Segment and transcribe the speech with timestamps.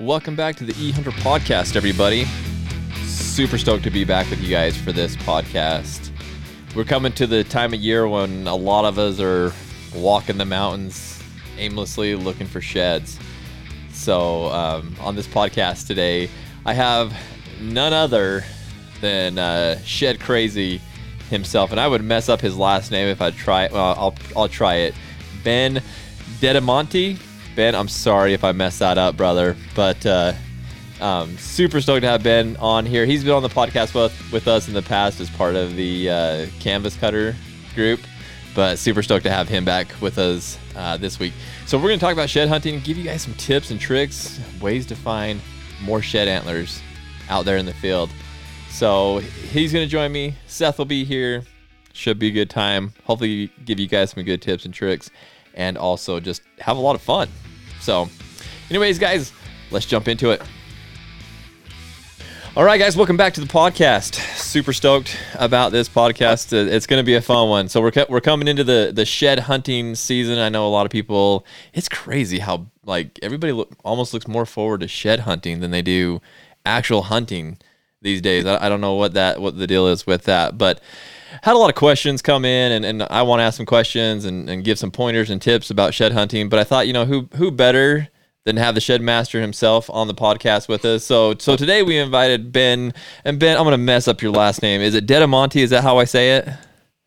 [0.00, 2.24] Welcome back to the E Hunter podcast, everybody.
[3.04, 6.10] Super stoked to be back with you guys for this podcast.
[6.74, 9.52] We're coming to the time of year when a lot of us are
[9.94, 11.22] walking the mountains
[11.58, 13.18] aimlessly looking for sheds.
[13.92, 16.30] So, um, on this podcast today,
[16.64, 17.14] I have
[17.60, 18.42] none other
[19.02, 20.80] than uh, Shed Crazy
[21.28, 23.68] himself, and I would mess up his last name if I try.
[23.70, 24.94] Well, I'll, I'll try it.
[25.44, 25.82] Ben
[26.40, 27.18] Dedimonte.
[27.56, 30.32] Ben, I'm sorry if I messed that up, brother, but uh,
[31.00, 33.04] um, super stoked to have Ben on here.
[33.04, 36.10] He's been on the podcast with, with us in the past as part of the
[36.10, 37.34] uh, Canvas Cutter
[37.74, 38.00] group,
[38.54, 41.32] but super stoked to have him back with us uh, this week.
[41.66, 43.80] So we're going to talk about shed hunting and give you guys some tips and
[43.80, 45.40] tricks, ways to find
[45.82, 46.80] more shed antlers
[47.28, 48.10] out there in the field.
[48.68, 50.36] So he's going to join me.
[50.46, 51.42] Seth will be here.
[51.92, 52.92] Should be a good time.
[53.04, 55.10] Hopefully, give you guys some good tips and tricks
[55.54, 57.28] and also just have a lot of fun.
[57.80, 58.08] So,
[58.68, 59.32] anyways, guys,
[59.70, 60.42] let's jump into it.
[62.56, 64.16] All right, guys, welcome back to the podcast.
[64.36, 66.52] Super stoked about this podcast.
[66.52, 67.68] Uh, It's going to be a fun one.
[67.68, 70.38] So we're we're coming into the the shed hunting season.
[70.38, 71.46] I know a lot of people.
[71.72, 75.80] It's crazy how like everybody look, almost looks more forward to shed hunting than they
[75.80, 76.20] do
[76.66, 77.58] actual hunting
[78.02, 78.44] these days.
[78.46, 80.80] I, I don't know what that what the deal is with that, but
[81.42, 84.24] had a lot of questions come in and, and I want to ask some questions
[84.24, 86.48] and, and give some pointers and tips about shed hunting.
[86.48, 88.08] But I thought, you know, who who better
[88.44, 91.04] than have the shed master himself on the podcast with us.
[91.04, 94.80] So so today we invited Ben and Ben, I'm gonna mess up your last name.
[94.80, 95.60] Is it Dedamonte?
[95.60, 96.48] Is that how I say it?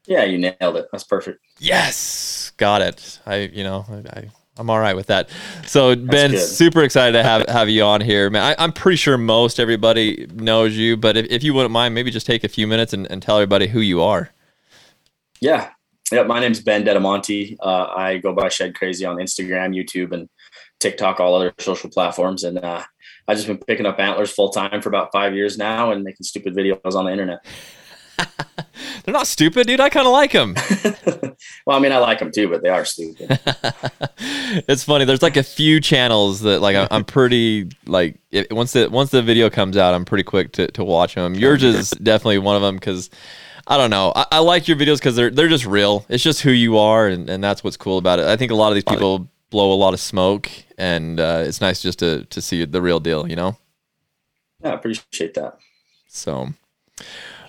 [0.05, 0.88] Yeah, you nailed it.
[0.91, 1.39] That's perfect.
[1.59, 2.51] Yes.
[2.57, 3.19] Got it.
[3.25, 5.29] I you know, I I'm all right with that.
[5.65, 8.43] So Ben, super excited to have have you on here, man.
[8.43, 12.11] I, I'm pretty sure most everybody knows you, but if, if you wouldn't mind, maybe
[12.11, 14.29] just take a few minutes and, and tell everybody who you are.
[15.41, 15.71] Yeah.
[16.11, 16.23] Yeah.
[16.23, 17.57] My name's Ben Dedimonte.
[17.59, 20.29] Uh, I go by Shed Crazy on Instagram, YouTube, and
[20.79, 22.43] TikTok, all other social platforms.
[22.43, 22.83] And uh,
[23.27, 26.25] I've just been picking up antlers full time for about five years now and making
[26.25, 27.39] stupid videos on the internet.
[29.03, 29.79] They're not stupid, dude.
[29.79, 30.56] I kind of like them.
[31.66, 33.40] well, I mean, I like them too, but they are stupid.
[34.68, 35.06] it's funny.
[35.06, 39.22] There's like a few channels that like I'm pretty like it, once the once the
[39.22, 41.35] video comes out, I'm pretty quick to, to watch them.
[41.35, 43.09] Yours is definitely one of them because
[43.68, 44.13] I don't know.
[44.16, 46.06] I, I like your videos because they're they're just real.
[46.09, 48.25] It's just who you are, and, and that's what's cool about it.
[48.25, 51.62] I think a lot of these people blow a lot of smoke, and uh, it's
[51.62, 53.28] nice just to to see the real deal.
[53.28, 53.57] You know.
[54.63, 55.57] Yeah, I appreciate that.
[56.07, 56.53] So,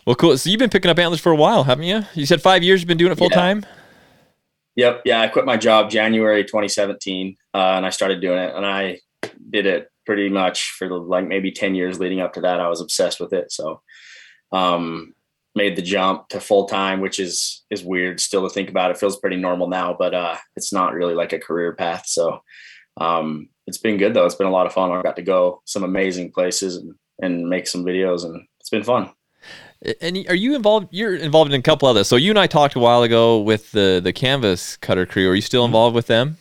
[0.07, 0.37] well, cool.
[0.39, 2.03] So you've been picking up antlers for a while, haven't you?
[2.15, 2.81] You said five years.
[2.81, 3.37] You've been doing it full Yeah.
[3.37, 3.67] time.
[4.77, 5.03] Yep.
[5.05, 5.21] Yeah.
[5.21, 8.55] I quit my job January 2017 uh, and I started doing it.
[8.57, 8.99] And I
[9.51, 12.61] did it pretty much for the, like maybe 10 years leading up to that.
[12.61, 13.53] I was obsessed with it.
[13.53, 13.81] So,
[14.53, 15.15] um,
[15.55, 18.91] made the jump to full time, which is, is weird still to think about.
[18.91, 22.07] It feels pretty normal now, but, uh, it's not really like a career path.
[22.07, 22.41] So,
[23.01, 24.27] um, it's been good though.
[24.27, 24.91] It's been a lot of fun.
[24.91, 28.83] I got to go some amazing places and, and make some videos and it's been
[28.83, 29.11] fun.
[30.00, 30.89] And are you involved?
[30.91, 32.09] You're involved in a couple others.
[32.09, 35.28] So you and I talked a while ago with the the Canvas Cutter crew.
[35.28, 36.39] Are you still involved with them?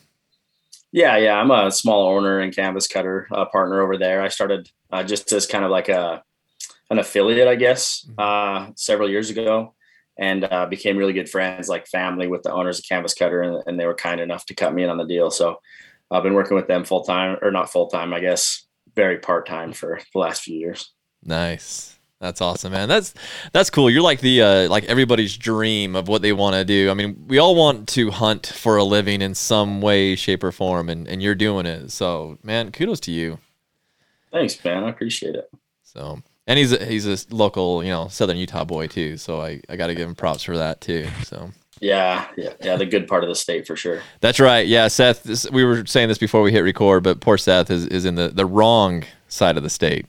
[0.94, 1.34] Yeah, yeah.
[1.34, 4.22] I'm a small owner and canvas cutter uh, partner over there.
[4.22, 6.24] I started uh, just as kind of like a
[6.92, 9.74] an affiliate, I guess, uh, several years ago,
[10.20, 13.64] and uh, became really good friends, like family, with the owners of Canvas Cutter, and,
[13.66, 15.32] and they were kind enough to cut me in on the deal.
[15.32, 15.60] So
[16.12, 19.48] I've been working with them full time, or not full time, I guess, very part
[19.48, 20.94] time for the last few years.
[21.24, 21.93] Nice.
[22.24, 22.88] That's awesome, man.
[22.88, 23.14] That's
[23.52, 23.90] that's cool.
[23.90, 26.90] You're like the uh, like everybody's dream of what they want to do.
[26.90, 30.54] I mean, we all want to hunt for a living in some way, shape, or
[30.54, 31.92] form, and and you're doing it.
[31.92, 33.40] So, man, kudos to you.
[34.32, 34.86] Thanks, man.
[34.86, 35.52] I appreciate it.
[35.84, 39.18] So, and he's a, he's a local, you know, Southern Utah boy too.
[39.18, 41.10] So I I got to give him props for that too.
[41.26, 41.52] So.
[41.82, 42.78] Yeah, yeah, yeah.
[42.78, 44.02] The good part of the state for sure.
[44.22, 44.66] That's right.
[44.66, 45.24] Yeah, Seth.
[45.24, 48.16] This, we were saying this before we hit record, but poor Seth is, is in
[48.16, 50.06] the, the wrong side of the state.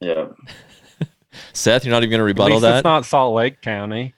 [0.00, 0.26] Yeah,
[1.52, 2.76] Seth, you're not even going to At rebuttal least that.
[2.78, 4.14] it's not Salt Lake County.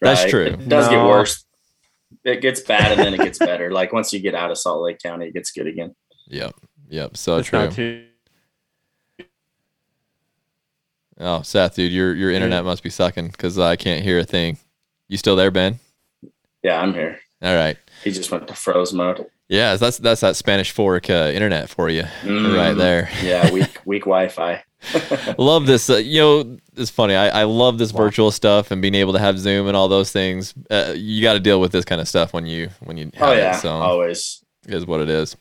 [0.00, 0.30] That's right.
[0.30, 0.44] true.
[0.46, 1.44] It does get worse.
[2.24, 3.70] It gets bad and then it gets better.
[3.70, 5.94] Like once you get out of Salt Lake County, it gets good again.
[6.28, 6.54] Yep.
[6.88, 7.16] Yep.
[7.16, 7.58] So it's true.
[7.58, 8.04] not too.
[11.20, 14.58] Oh, Seth, dude, your your internet must be sucking because I can't hear a thing.
[15.08, 15.80] You still there, Ben?
[16.62, 17.18] Yeah, I'm here.
[17.42, 17.76] All right.
[18.04, 19.26] He just went to froze mode.
[19.48, 22.76] Yeah, that's that's that Spanish Fork uh, internet for you, right Mm.
[22.78, 23.10] there.
[23.22, 24.62] Yeah, weak weak Wi-Fi.
[25.38, 25.90] love this.
[25.90, 27.14] Uh, you know, it's funny.
[27.14, 30.12] I, I love this virtual stuff and being able to have Zoom and all those
[30.12, 30.54] things.
[30.70, 33.32] Uh, you got to deal with this kind of stuff when you when you Oh
[33.32, 33.60] yeah, it.
[33.60, 34.42] So always.
[34.66, 35.36] is what it is.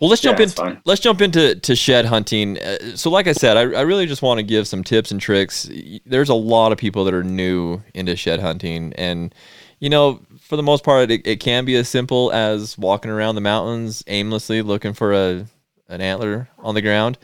[0.00, 0.48] Well, let's jump Yeah, in.
[0.50, 0.60] it's.
[0.84, 2.58] Let's jump into to shed hunting.
[2.58, 5.20] Uh, so, like I said, I, I really just want to give some tips and
[5.20, 5.68] tricks.
[6.04, 9.34] There's a lot of people that are new into shed hunting, and
[9.80, 13.36] you know, for the most part, it, it can be as simple as walking around
[13.36, 15.46] the mountains aimlessly looking for a
[15.88, 17.16] an antler on the ground.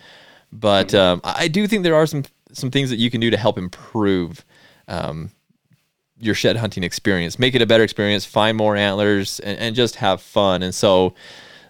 [0.54, 3.36] But um, I do think there are some some things that you can do to
[3.36, 4.44] help improve
[4.86, 5.32] um,
[6.16, 9.96] your shed hunting experience, make it a better experience, find more antlers, and, and just
[9.96, 10.62] have fun.
[10.62, 11.14] And so,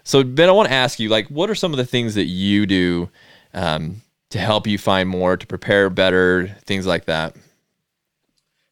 [0.03, 2.25] so Ben, I want to ask you, like, what are some of the things that
[2.25, 3.09] you do
[3.55, 7.35] um, to help you find more, to prepare better, things like that?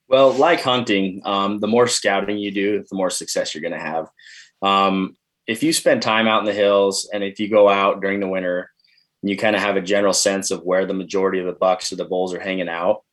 [0.07, 3.79] Well, like hunting, um, the more scouting you do, the more success you're going to
[3.79, 4.11] have.
[4.61, 5.17] Um,
[5.47, 8.27] if you spend time out in the hills and if you go out during the
[8.27, 8.69] winter
[9.23, 11.91] and you kind of have a general sense of where the majority of the bucks
[11.91, 13.03] or the bulls are hanging out,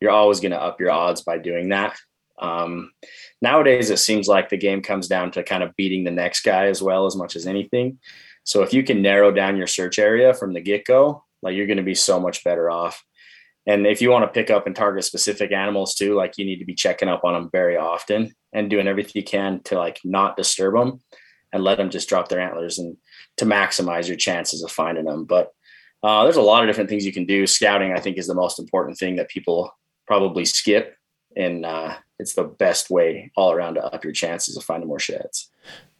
[0.00, 1.96] you're always going to up your odds by doing that.
[2.40, 2.90] Um,
[3.42, 6.66] nowadays, it seems like the game comes down to kind of beating the next guy
[6.66, 7.98] as well as much as anything.
[8.44, 11.66] So if you can narrow down your search area from the get go, like you're
[11.66, 13.04] going to be so much better off.
[13.66, 16.60] And if you want to pick up and target specific animals too, like you need
[16.60, 20.00] to be checking up on them very often and doing everything you can to like
[20.02, 21.00] not disturb them
[21.52, 22.96] and let them just drop their antlers and
[23.36, 25.24] to maximize your chances of finding them.
[25.24, 25.50] But
[26.02, 27.46] uh, there's a lot of different things you can do.
[27.46, 29.70] Scouting, I think, is the most important thing that people
[30.06, 30.96] probably skip,
[31.36, 35.00] and uh, it's the best way all around to up your chances of finding more
[35.00, 35.50] sheds.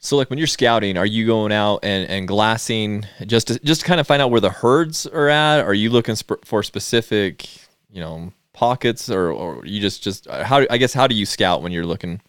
[0.01, 3.81] So, like when you're scouting, are you going out and, and glassing just to, just
[3.81, 5.65] to kind of find out where the herds are at?
[5.65, 7.49] Are you looking sp- for specific,
[7.91, 11.27] you know, pockets, or, or you just just uh, how I guess how do you
[11.27, 12.21] scout when you're looking?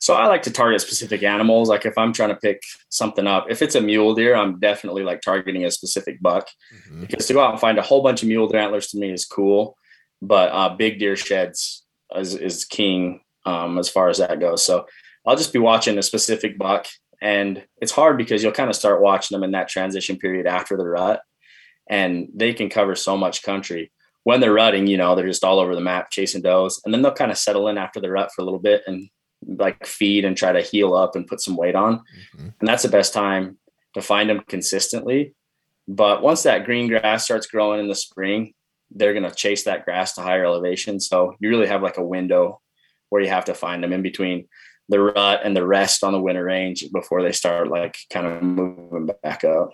[0.00, 1.68] So I like to target specific animals.
[1.68, 5.02] Like if I'm trying to pick something up, if it's a mule deer, I'm definitely
[5.02, 7.00] like targeting a specific buck mm-hmm.
[7.00, 9.10] because to go out and find a whole bunch of mule deer antlers to me
[9.12, 9.76] is cool,
[10.22, 11.84] but uh, big deer sheds
[12.14, 14.62] is, is king um, as far as that goes.
[14.62, 14.86] So
[15.26, 16.86] I'll just be watching a specific buck.
[17.20, 20.76] And it's hard because you'll kind of start watching them in that transition period after
[20.76, 21.20] the rut.
[21.90, 23.90] And they can cover so much country.
[24.22, 26.80] When they're rutting, you know, they're just all over the map chasing does.
[26.84, 29.08] And then they'll kind of settle in after the rut for a little bit and
[29.48, 31.98] like feed and try to heal up and put some weight on.
[32.36, 32.48] Mm-hmm.
[32.60, 33.58] And that's the best time
[33.94, 35.34] to find them consistently.
[35.88, 38.52] But once that green grass starts growing in the spring,
[38.90, 41.00] they're going to chase that grass to higher elevation.
[41.00, 42.60] So you really have like a window
[43.08, 44.48] where you have to find them in between
[44.90, 48.42] the rut and the rest on the winter range before they start like kind of
[48.42, 49.70] moving back up.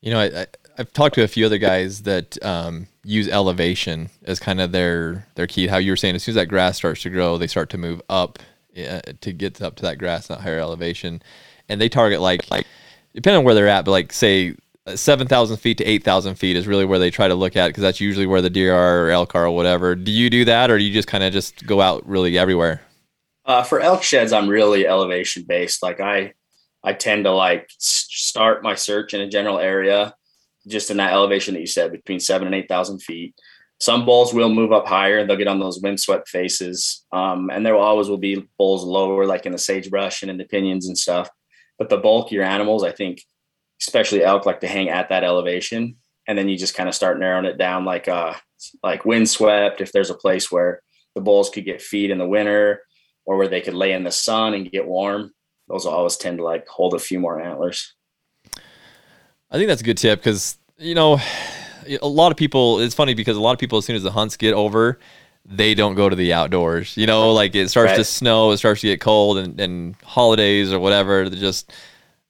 [0.00, 0.46] You know, I,
[0.76, 5.26] have talked to a few other guys that um, use elevation as kind of their
[5.34, 5.66] their key.
[5.66, 7.78] How you were saying, as soon as that grass starts to grow, they start to
[7.78, 8.38] move up
[8.76, 11.22] uh, to get up to that grass, that higher elevation,
[11.68, 12.66] and they target like like
[13.14, 14.54] depending on where they're at, but like say
[14.94, 17.68] seven thousand feet to eight thousand feet is really where they try to look at
[17.68, 19.94] because that's usually where the deer are or elk are or whatever.
[19.94, 22.82] Do you do that, or do you just kind of just go out really everywhere?
[23.44, 25.82] Uh, for elk sheds, I'm really elevation based.
[25.82, 26.34] Like I,
[26.84, 30.14] I tend to like start my search in a general area,
[30.68, 33.34] just in that elevation that you said, between seven and eight thousand feet.
[33.80, 37.74] Some bulls will move up higher; they'll get on those windswept faces, um, and there
[37.74, 40.98] will always will be bulls lower, like in the sagebrush and in the pinions and
[40.98, 41.28] stuff.
[41.78, 43.22] But the bulkier animals, I think,
[43.80, 47.20] especially elk, like to hang at that elevation, and then you just kind of start
[47.20, 48.34] narrowing it down, like uh,
[48.82, 49.80] like windswept.
[49.80, 50.82] If there's a place where
[51.14, 52.82] the bulls could get feed in the winter
[53.26, 55.32] or where they could lay in the sun and get warm.
[55.68, 57.94] Those will always tend to like hold a few more antlers.
[59.50, 61.20] I think that's a good tip because you know
[62.02, 62.80] a lot of people.
[62.80, 64.98] It's funny because a lot of people, as soon as the hunts get over,
[65.44, 66.96] they don't go to the outdoors.
[66.96, 67.96] You know, like it starts right.
[67.96, 71.28] to snow, it starts to get cold, and, and holidays or whatever.
[71.28, 71.72] They just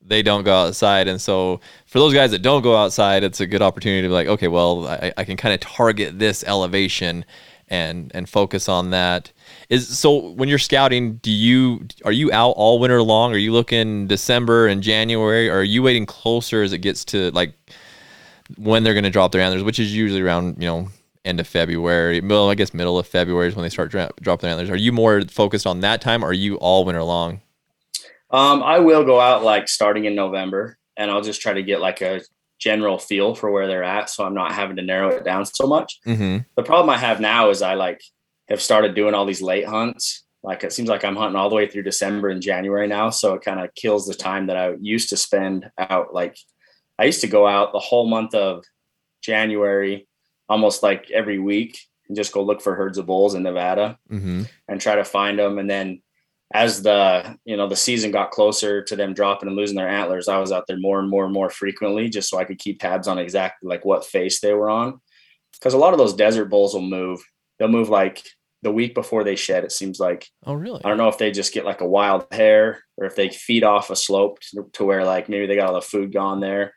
[0.09, 1.07] they don't go outside.
[1.07, 4.14] And so for those guys that don't go outside, it's a good opportunity to be
[4.14, 7.25] like, okay, well, I, I can kind of target this elevation
[7.69, 9.33] and and focus on that.
[9.69, 13.35] Is so when you're scouting, do you are you out all winter long?
[13.35, 17.31] Are you looking December and January, or are you waiting closer as it gets to
[17.33, 17.53] like
[18.57, 20.89] when they're going to drop their antlers, which is usually around you know
[21.25, 24.49] end of February, middle I guess middle of February is when they start dra- dropping
[24.49, 24.71] their antlers.
[24.71, 27.43] Are you more focused on that time, or are you all winter long?
[28.31, 31.81] Um, I will go out like starting in November, and I'll just try to get
[31.81, 32.23] like a
[32.59, 35.67] general feel for where they're at, so I'm not having to narrow it down so
[35.67, 36.01] much.
[36.07, 36.39] Mm-hmm.
[36.57, 38.01] The problem I have now is I like
[38.49, 40.25] have started doing all these late hunts.
[40.43, 43.11] Like it seems like I'm hunting all the way through December and January now.
[43.11, 46.14] So it kind of kills the time that I used to spend out.
[46.14, 46.37] Like
[46.99, 48.64] I used to go out the whole month of
[49.23, 50.07] January,
[50.49, 54.45] almost like every week, and just go look for herds of bulls in Nevada mm-hmm.
[54.69, 55.59] and try to find them.
[55.59, 56.02] And then
[56.55, 60.28] as the you know the season got closer to them dropping and losing their antlers,
[60.28, 62.81] I was out there more and more and more frequently just so I could keep
[62.81, 65.00] tabs on exactly like what face they were on.
[65.52, 67.21] Because a lot of those desert bulls will move.
[67.59, 68.23] They'll move like
[68.62, 69.65] the week before they shed.
[69.65, 70.27] It seems like.
[70.45, 70.81] Oh, really?
[70.85, 73.65] I don't know if they just get like a wild hair or if they feed
[73.65, 76.75] off a slope to, to where like maybe they got all the food gone there,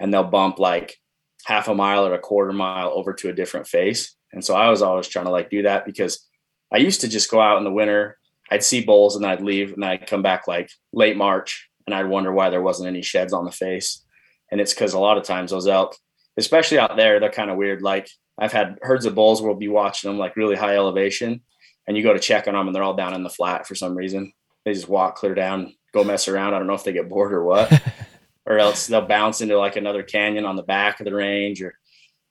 [0.00, 0.96] and they'll bump like
[1.44, 4.14] half a mile or a quarter mile over to a different face.
[4.32, 6.28] And so I was always trying to like do that because
[6.72, 8.16] I used to just go out in the winter.
[8.50, 12.08] I'd see bulls and I'd leave and I'd come back like late March and I'd
[12.08, 14.04] wonder why there wasn't any sheds on the face.
[14.52, 15.96] and it's because a lot of times those elk,
[16.36, 17.82] especially out there, they're kind of weird.
[17.82, 18.08] Like
[18.38, 21.42] I've had herds of bulls where we'll be watching them like really high elevation,
[21.86, 23.74] and you go to check on them and they're all down in the flat for
[23.74, 24.32] some reason.
[24.64, 26.54] They just walk clear down, go mess around.
[26.54, 27.82] I don't know if they get bored or what,
[28.46, 31.74] or else they'll bounce into like another canyon on the back of the range or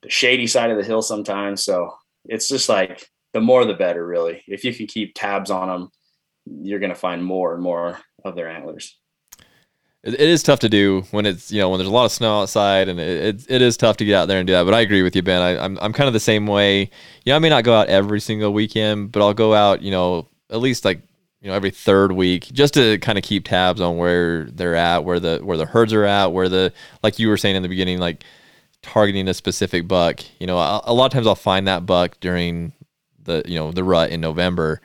[0.02, 1.62] the shady side of the hill sometimes.
[1.62, 1.94] So
[2.24, 4.42] it's just like the more the better, really.
[4.46, 5.90] If you can keep tabs on them,
[6.46, 8.98] you're going to find more and more of their antlers.
[10.04, 12.12] It, it is tough to do when it's you know when there's a lot of
[12.12, 14.64] snow outside, and it, it, it is tough to get out there and do that.
[14.64, 15.40] But I agree with you, Ben.
[15.40, 16.90] I, I'm I'm kind of the same way.
[17.24, 19.82] Yeah, I may not go out every single weekend, but I'll go out.
[19.82, 21.00] You know, at least like
[21.40, 25.04] you know every third week just to kind of keep tabs on where they're at
[25.04, 27.68] where the where the herds are at where the like you were saying in the
[27.68, 28.22] beginning like
[28.80, 32.16] targeting a specific buck you know a, a lot of times i'll find that buck
[32.20, 32.72] during
[33.24, 34.80] the you know the rut in november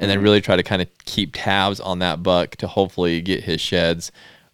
[0.00, 0.22] and then Mhm.
[0.24, 4.10] really try to kind of keep tabs on that buck to hopefully get his sheds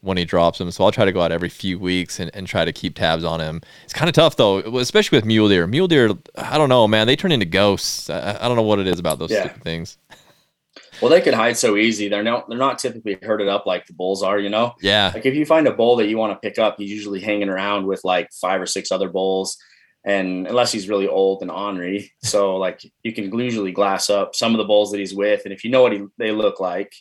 [0.06, 2.46] when he drops them so i'll try to go out every few weeks and, and
[2.46, 5.66] try to keep tabs on him it's kind of tough though especially with mule deer
[5.66, 8.78] mule deer i don't know man they turn into ghosts i, I don't know what
[8.78, 9.48] it is about those Yeah.
[9.48, 9.98] things
[11.00, 12.08] Well, they can hide so easy.
[12.08, 14.74] They're not they're not typically herded up like the bulls are, you know.
[14.80, 17.20] yeah Like if you find a bull that you want to pick up, he's usually
[17.20, 19.58] hanging around with like five or six other bulls.
[20.06, 24.52] And unless he's really old and ornery, so like you can usually glass up some
[24.54, 26.92] of the bulls that he's with, and if you know what he, they look like,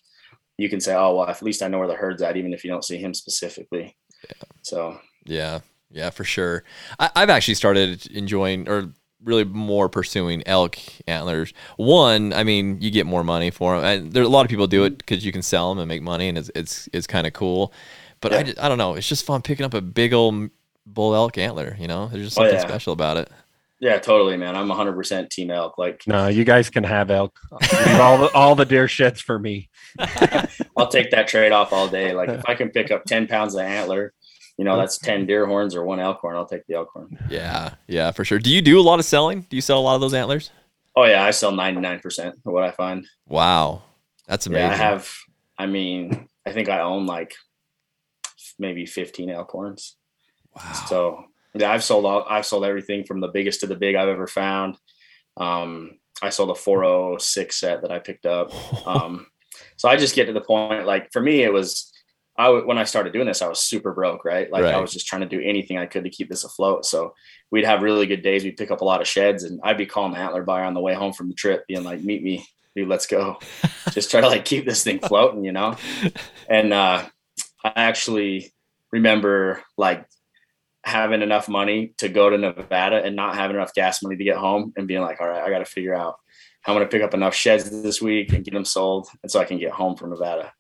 [0.58, 2.64] you can say, "Oh well, at least I know where the herd's at," even if
[2.64, 3.96] you don't see him specifically.
[4.24, 4.48] Yeah.
[4.64, 5.60] So Yeah,
[5.92, 6.64] yeah, for sure.
[7.00, 8.90] I, I've actually started enjoying or
[9.24, 11.52] really more pursuing elk antlers.
[11.78, 13.86] One, I mean, you get more money for them.
[13.86, 16.02] And there a lot of people do it because you can sell them and make
[16.02, 17.74] money, and it's it's it's kind of cool.
[18.22, 18.44] But I, Yeah.
[18.44, 18.96] just, I don't know.
[18.96, 20.50] It's just fun picking up a big old
[20.86, 21.76] bull elk antler.
[21.80, 22.68] You know, there's just Oh, something yeah.
[22.68, 23.30] special about it.
[23.86, 24.56] Yeah, totally, man.
[24.56, 25.78] I'm 100% team elk.
[25.78, 27.40] Like No, you guys can have elk.
[27.52, 29.70] All the all the deer sheds for me.
[30.76, 32.12] I'll take that trade off all day.
[32.12, 34.12] Like if I can pick up 10 pounds of antler,
[34.58, 36.36] you know, that's 10 deer horns or one elk horn.
[36.36, 37.16] I'll take the elk horn.
[37.30, 38.40] Yeah, yeah, for sure.
[38.40, 39.42] Do you do a lot of selling?
[39.42, 40.50] Do you sell a lot of those antlers?
[40.96, 43.06] Oh yeah, I sell 99% of what I find.
[43.28, 43.84] Wow,
[44.28, 44.68] that's amazing.
[44.68, 45.14] Yeah, I have.
[45.60, 47.36] I mean, I think I own like
[48.58, 49.96] maybe 15 elk horns.
[50.56, 50.74] wow.
[50.88, 52.26] So yeah, I've sold all.
[52.30, 54.78] I've sold everything from the biggest to the big I've ever found.
[55.38, 58.52] Um, I sold a 406 set that I picked up.
[58.86, 59.28] Um,
[59.78, 60.86] so I just get to the point.
[60.86, 61.92] Like for me, it was.
[62.38, 64.52] I w- when I started doing this, I was super broke, right?
[64.52, 64.74] Like Right.
[64.74, 66.86] I was just trying to do anything I could to keep this afloat.
[66.86, 67.14] So
[67.50, 68.44] we'd have really good days.
[68.44, 70.74] We'd pick up a lot of sheds, and I'd be calling the antler buyer on
[70.74, 72.46] the way home from the trip, being like, "Meet me,
[72.76, 72.90] dude.
[72.90, 73.40] Let's go."
[73.92, 75.78] just try to like keep this thing floating, you know.
[76.50, 77.06] And uh,
[77.64, 78.54] I actually
[78.92, 80.06] remember like
[80.86, 84.38] having enough money to go to Nevada and not having enough gas money to get
[84.38, 86.16] home, and being like, "All right, I got to figure out
[86.62, 89.32] how I'm going to pick up enough sheds this week and get them sold, and
[89.32, 90.54] so I can get home from Nevada."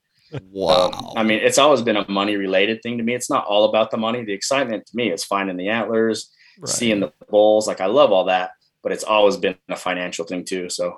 [0.51, 0.89] wow.
[0.91, 3.13] Um, I mean, it's always been a money related thing to me.
[3.13, 4.23] It's not all about the money.
[4.25, 6.69] The excitement to me is finding the antlers, Right.
[6.69, 7.67] seeing the bulls.
[7.67, 8.51] Like I love all that,
[8.81, 10.69] but it's always been a financial thing too.
[10.69, 10.97] So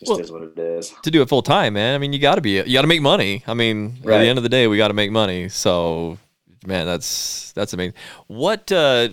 [0.00, 0.94] just Well, is what it is.
[1.02, 1.94] to do it full time, man.
[1.94, 3.42] I mean, you got to be, you got to make money.
[3.46, 5.48] I mean, at the end of the day, we got to make money.
[5.48, 6.18] So,
[6.66, 7.94] man, that's that's amazing.
[8.26, 9.10] What uh,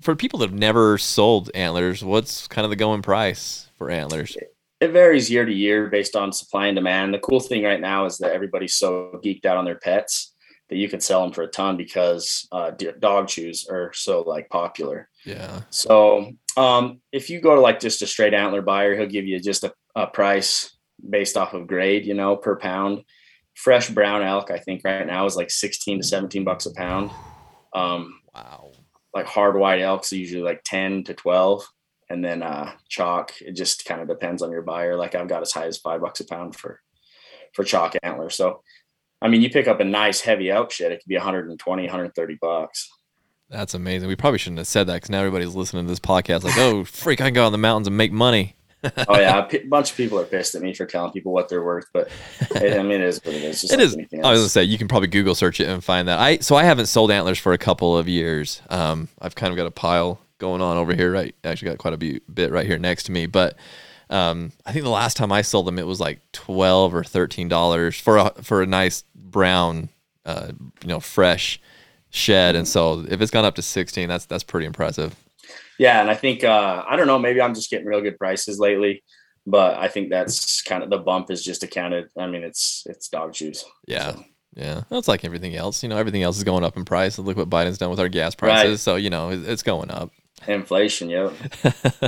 [0.00, 2.04] for people that have never sold antlers?
[2.04, 4.36] What's kind of the going price for antlers?
[4.80, 7.14] It varies year to year based on supply and demand.
[7.14, 10.34] The cool thing right now is that everybody's so geeked out on their pets
[10.68, 14.48] that you can sell them for a ton because uh, dog chews are so like
[14.48, 15.08] popular.
[15.24, 19.26] Yeah, So um, if you go to like just a straight antler buyer, he'll give
[19.26, 20.76] you just a, a price
[21.08, 23.04] based off of grade, you know, per pound.
[23.54, 27.10] Fresh brown elk, I think right now is like 16 to 17 bucks a pound.
[27.74, 28.72] Um, wow.
[29.14, 31.66] like hard white elks are usually like 10 to 12.
[32.10, 34.96] And then uh, chalk, it just kind of depends on your buyer.
[34.96, 36.80] Like I've got as high as five bucks a pound for
[37.54, 38.30] for chalk antler.
[38.30, 38.62] So
[39.22, 42.38] I mean, you pick up a nice heavy elk shed, it could be 120, 130
[42.40, 42.90] bucks.
[43.48, 44.08] That's amazing.
[44.08, 46.84] We probably shouldn't have said that because now everybody's listening to this podcast like, oh,
[46.84, 48.56] freak, I can go in the mountains and make money.
[49.08, 51.48] Oh yeah, a p- bunch of people are pissed at me for telling people what
[51.48, 52.08] they're worth, but
[52.56, 53.60] it, I mean, it is what it is.
[53.62, 54.24] Just It like is.
[54.24, 56.18] I was gonna say you can probably Google search it and find that.
[56.18, 58.60] I so I haven't sold antlers for a couple of years.
[58.70, 61.12] Um, I've kind of got a pile going on over here.
[61.12, 63.26] Right, actually got quite a be- bit right here next to me.
[63.26, 63.56] But
[64.10, 67.48] um, I think the last time I sold them, it was like twelve or thirteen
[67.48, 69.88] dollars for a for a nice brown,
[70.26, 71.60] uh, you know, fresh
[72.10, 72.56] shed.
[72.56, 75.14] And so if it's gone up to sixteen, that's that's pretty impressive.
[75.78, 77.18] Yeah, and I think uh, I don't know.
[77.18, 79.02] Maybe I'm just getting real good prices lately,
[79.46, 82.08] but I think that's kind of the bump is just accounted.
[82.18, 83.64] I mean, it's it's dog chews.
[83.86, 84.12] Yeah.
[84.12, 85.82] So, Yeah, that's like everything else.
[85.82, 87.18] You know, everything else is going up in price.
[87.18, 88.70] Look what Biden's done with our gas prices.
[88.70, 88.78] Right.
[88.78, 90.10] So you know, it's going up.
[90.46, 91.08] inflation.
[91.10, 91.32] Yep.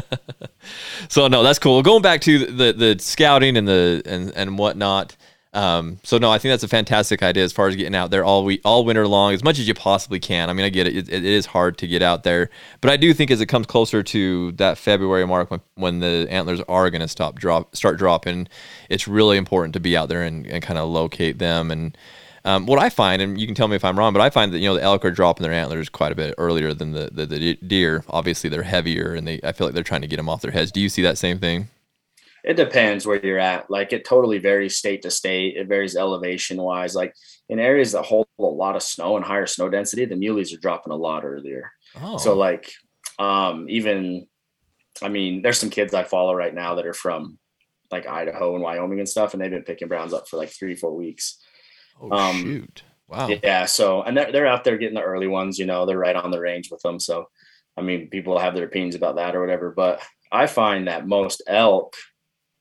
[1.09, 1.83] so no, that's cool.
[1.83, 5.17] Going back to the the scouting and the and and whatnot.
[5.55, 8.25] Um, so no, I think that's a fantastic idea as far as getting out there
[8.25, 10.51] all week, all winter long, as much as you possibly can.
[10.51, 10.97] I mean, I get it.
[10.97, 13.67] it, it is hard to get out there, but I do think as it comes
[13.67, 17.99] closer to that February mark when, when the antlers are going to stop drop, start
[17.99, 18.49] dropping,
[18.91, 21.71] it's really important to be out there and, and kind of locate them.
[21.71, 21.97] And
[22.45, 24.53] um, what I find, and you can tell me if I'm wrong, but I find
[24.53, 27.11] that you know the elk are dropping their antlers quite a bit earlier than the
[27.13, 28.05] the, the deer.
[28.09, 30.51] Obviously, they're heavier, and they I feel like they're trying to get them off their
[30.51, 30.73] heads.
[30.73, 31.69] Do you see that same thing?
[32.45, 33.71] It depends where you're at.
[33.71, 35.57] Like it totally varies state to state.
[35.57, 36.95] It varies elevation wise.
[36.95, 37.15] Like
[37.49, 40.61] in areas that hold a lot of snow and higher snow density, the muleys are
[40.61, 41.73] dropping a lot earlier.
[42.01, 42.19] Oh.
[42.19, 42.71] So like
[43.19, 44.27] um even
[45.03, 47.39] I mean, there's some kids I follow right now that are from
[47.91, 50.75] like Idaho and Wyoming and stuff, and they've been picking browns up for like three,
[50.75, 51.43] four weeks.
[52.01, 52.83] Oh um, shoot.
[53.09, 53.29] Wow.
[53.29, 53.65] Yeah.
[53.65, 56.31] So and they're they're out there getting the early ones, you know, they're right on
[56.31, 57.01] the range with them.
[57.01, 57.29] So
[57.77, 61.43] I mean, people have their opinions about that or whatever, but I find that most
[61.47, 61.97] elk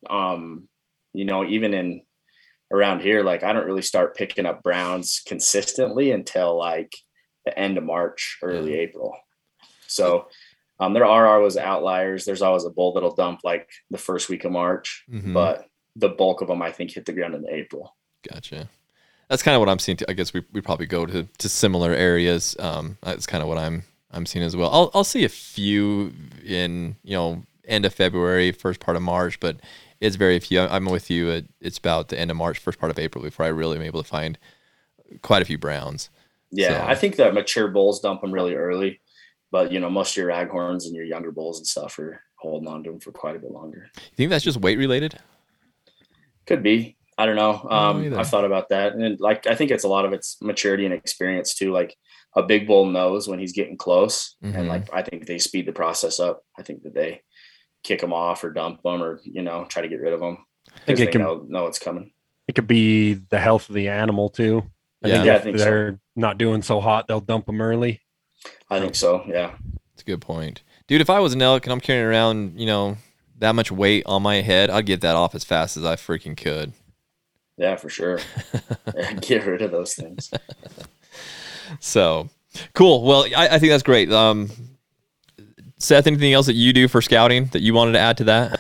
[0.10, 0.68] um,
[1.14, 2.02] you know, even in
[2.72, 6.92] around here, like I don't really start picking up browns consistently until like
[7.46, 9.16] the end of March, early April.
[9.88, 10.28] So
[10.80, 12.26] um, there are always outliers.
[12.26, 15.34] There's always a bull that'll dump like the first week of March, mm-hmm.
[15.34, 17.96] but the bulk of them I think hit the ground in April.
[18.28, 18.68] Gotcha.
[19.30, 19.98] That's kind of what I'm seeing.
[19.98, 20.06] Too.
[20.08, 22.56] I guess we, we probably go to, to similar areas.
[22.60, 24.70] Um, that's kind of what I'm I'm seeing as well.
[24.72, 26.14] I'll I'll see a few
[26.46, 29.58] in you know end of February, first part of March, but
[30.04, 30.60] it's very few.
[30.60, 31.44] I'm with you.
[31.62, 34.04] It's about the end of March, first part of April before I really am able
[34.04, 34.38] to find
[35.22, 36.10] quite a few browns.
[36.52, 36.92] Yeah, so.
[36.92, 39.00] I think that mature bulls dump them really early,
[39.50, 42.68] but you know most of your raghorns and your younger bulls and stuff are holding
[42.68, 43.90] on to them for quite a bit longer.
[43.96, 45.18] You think that's just weight related?
[46.46, 46.98] Could be.
[47.18, 47.66] I don't know.
[47.70, 50.84] Um, I've thought about that, and like I think it's a lot of it's maturity
[50.84, 51.72] and experience too.
[51.72, 51.96] Like
[52.36, 54.58] a big bull knows when he's getting close, mm-hmm.
[54.58, 56.44] and like I think they speed the process up.
[56.60, 57.22] I think that they
[57.84, 60.46] kick them off or dump them or you know try to get rid of them.
[60.76, 62.12] I think it can know, know it's coming.
[62.48, 64.64] It could be the health of the animal too.
[65.04, 66.00] I yeah, think yeah, if I think they're so.
[66.16, 68.02] not doing so hot, they'll dump them early.
[68.70, 69.24] I think so.
[69.28, 69.56] Yeah,
[69.94, 71.02] it's a good point, dude.
[71.02, 72.98] If I was an elk and I'm carrying around, you know,
[73.40, 76.38] that much weight on my head, I'd get that off as fast as I freaking
[76.38, 76.74] could.
[77.58, 78.20] Yeah, for sure.
[79.22, 80.32] get rid of those things.
[81.80, 82.30] so
[82.74, 83.04] cool.
[83.04, 84.12] Well, I, I think that's great.
[84.12, 84.50] Um,
[85.84, 88.60] Seth, anything else that you do for scouting that you wanted to add to that?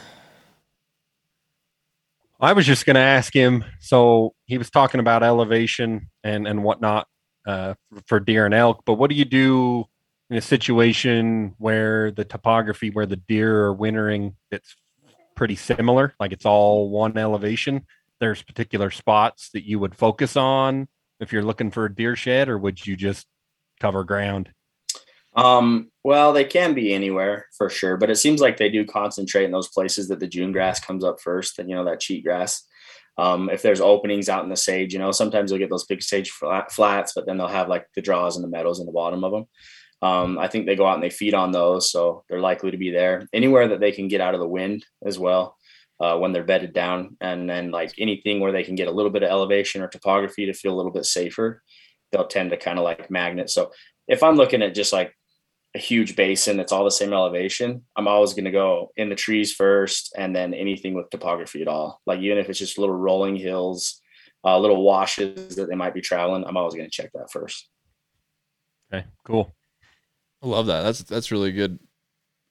[2.39, 3.63] I was just going to ask him.
[3.79, 7.07] So he was talking about elevation and and whatnot
[7.47, 7.75] uh,
[8.07, 9.85] for deer and elk, but what do you do
[10.29, 14.75] in a situation where the topography where the deer are wintering it's
[15.35, 17.85] pretty similar, like it's all one elevation?
[18.19, 20.89] There's particular spots that you would focus on
[21.21, 23.27] if you're looking for a deer shed, or would you just
[23.79, 24.51] cover ground?
[25.35, 29.45] Um, well, they can be anywhere for sure, but it seems like they do concentrate
[29.45, 32.23] in those places that the June grass comes up first, and you know that cheat
[32.23, 32.63] grass.
[33.17, 36.01] Um, if there's openings out in the sage, you know, sometimes you'll get those big
[36.01, 38.91] sage flat, flats, but then they'll have like the draws and the meadows in the
[38.91, 39.45] bottom of them.
[40.01, 42.77] Um, I think they go out and they feed on those, so they're likely to
[42.77, 43.27] be there.
[43.31, 45.55] Anywhere that they can get out of the wind as well
[45.99, 49.11] uh, when they're bedded down, and then like anything where they can get a little
[49.11, 51.61] bit of elevation or topography to feel a little bit safer,
[52.11, 53.49] they'll tend to kind of like magnet.
[53.49, 53.71] So
[54.07, 55.15] if I'm looking at just like
[55.75, 59.15] a huge basin that's all the same elevation, I'm always going to go in the
[59.15, 61.99] trees first and then anything with topography at all.
[62.05, 64.01] Like even if it's just little rolling hills,
[64.45, 67.69] uh, little washes that they might be traveling, I'm always going to check that first.
[68.93, 69.55] Okay, cool.
[70.43, 70.83] I love that.
[70.83, 71.79] That's that's really good.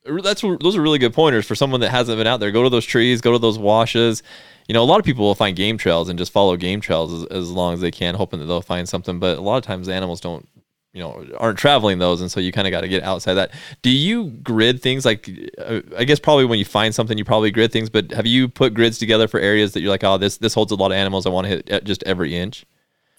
[0.05, 2.51] That's those are really good pointers for someone that hasn't been out there.
[2.51, 4.23] Go to those trees, go to those washes.
[4.67, 7.13] You know, a lot of people will find game trails and just follow game trails
[7.13, 9.21] as, as long as they can, hoping that they'll find something.
[9.21, 10.49] But a lot of times, the animals don't
[10.93, 13.51] you know aren't traveling those and so you kind of got to get outside that.
[13.83, 15.29] Do you grid things like
[15.59, 18.49] uh, i guess probably when you find something you probably grid things but have you
[18.49, 20.97] put grids together for areas that you're like oh this this holds a lot of
[20.97, 22.67] animals i want to hit just every inch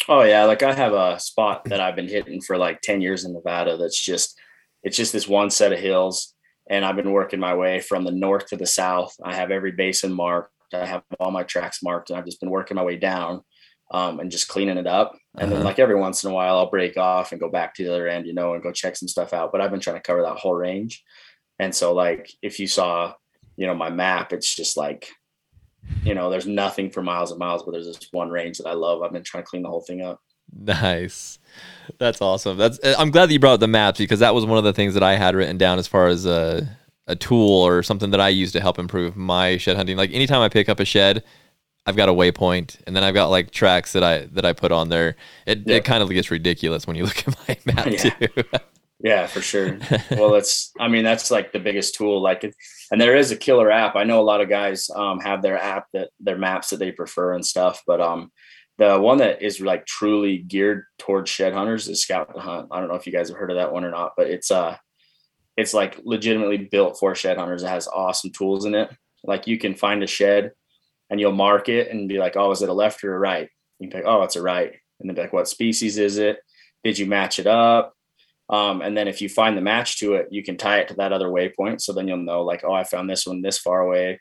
[0.08, 3.26] oh yeah like i have a spot that i've been hitting for like 10 years
[3.26, 4.38] in nevada that's just
[4.84, 6.34] it's just this one set of hills
[6.70, 9.16] and i've been working my way from the north to the south.
[9.24, 12.52] I have every basin marked i have all my tracks marked and i've just been
[12.52, 13.42] working my way down
[13.92, 15.18] um, and just cleaning it up.
[15.38, 15.56] And uh-huh.
[15.56, 17.92] then like every once in a while, I'll break off and go back to the
[17.92, 19.52] other end, you know, and go check some stuff out.
[19.52, 21.04] But I've been trying to cover that whole range.
[21.60, 23.14] And so like if you saw,
[23.56, 25.10] you know, my map, it's just like,
[26.04, 28.74] you know, there's nothing for miles and miles, but there's this one range that I
[28.74, 29.02] love.
[29.02, 30.20] I've been trying to clean the whole thing up.
[30.56, 31.40] Nice.
[32.00, 32.58] That's awesome.
[32.58, 34.94] That's I'm glad that you brought the maps because that was one of the things
[34.94, 38.30] that I had written down as far as a a tool or something that I
[38.30, 39.98] use to help improve my shed hunting.
[39.98, 41.24] Like anytime I pick up a shed,
[41.86, 44.72] I've got a waypoint, and then I've got like tracks that I that I put
[44.72, 45.16] on there.
[45.46, 48.10] It it kind of gets ridiculous when you look at my map yeah.
[48.10, 48.44] too.
[49.00, 49.78] yeah, for sure.
[50.12, 52.22] Well, that's I mean that's like the biggest tool.
[52.22, 52.44] Like,
[52.92, 53.96] and there is a killer app.
[53.96, 56.92] I know a lot of guys um, have their app that their maps that they
[56.92, 58.32] prefer and stuff, but um,
[58.78, 62.70] the one that is like truly geared towards shed hunters is Scout to Hunt.
[62.72, 64.52] I don't know if you guys have heard of that one or not, but it's
[64.52, 64.78] uh
[65.56, 67.62] it's like legitimately built for shed hunters.
[67.62, 68.90] It has awesome tools in it.
[69.24, 70.52] Like you can find a shed
[71.14, 73.48] and you'll mark it and be like, oh, is it a left or a right?
[73.78, 74.72] You like, oh, it's a right.
[75.00, 76.40] And then be like, what species is it?
[76.84, 77.94] Did you match it up?
[78.50, 80.96] Um, and then if you find the match to it, you can tie it to
[80.96, 81.82] that other waypoint.
[81.82, 84.20] So then you'll know, like, oh, I found this one this far away.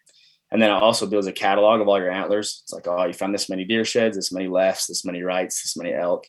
[0.51, 2.61] And then it also builds a catalog of all your antlers.
[2.65, 5.63] It's like, oh, you found this many deer sheds, this many lefts, this many rights,
[5.63, 6.27] this many elk.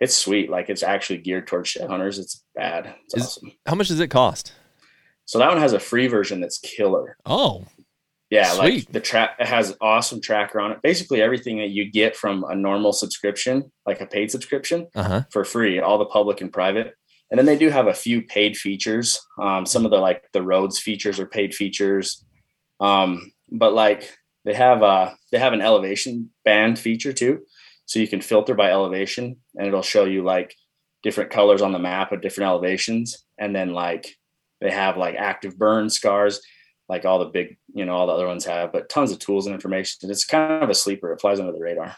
[0.00, 0.48] It's sweet.
[0.48, 2.18] Like it's actually geared towards shed hunters.
[2.18, 2.94] It's bad.
[3.04, 3.52] It's Is- awesome.
[3.66, 4.54] How much does it cost?
[5.26, 7.18] So that one has a free version that's killer.
[7.26, 7.66] Oh,
[8.30, 10.82] Yeah, like the track it has awesome tracker on it.
[10.82, 15.22] Basically everything that you get from a normal subscription, like a paid subscription, uh huh.
[15.32, 16.94] for free, all the public and private.
[17.30, 19.20] And then they do have a few paid features.
[19.40, 22.24] Um, some of the like the roads features are paid features.
[22.80, 24.14] Um, but like
[24.44, 27.40] they have uh they have an elevation band feature too.
[27.86, 30.54] So you can filter by elevation and it'll show you like
[31.02, 33.24] different colors on the map of different elevations.
[33.38, 34.14] And then like
[34.60, 36.40] they have like active burn scars,
[36.88, 39.46] like all the big, you know, all the other ones have, but tons of tools
[39.46, 40.10] and information.
[40.10, 41.12] It's kind of a sleeper.
[41.12, 41.96] It flies under the radar.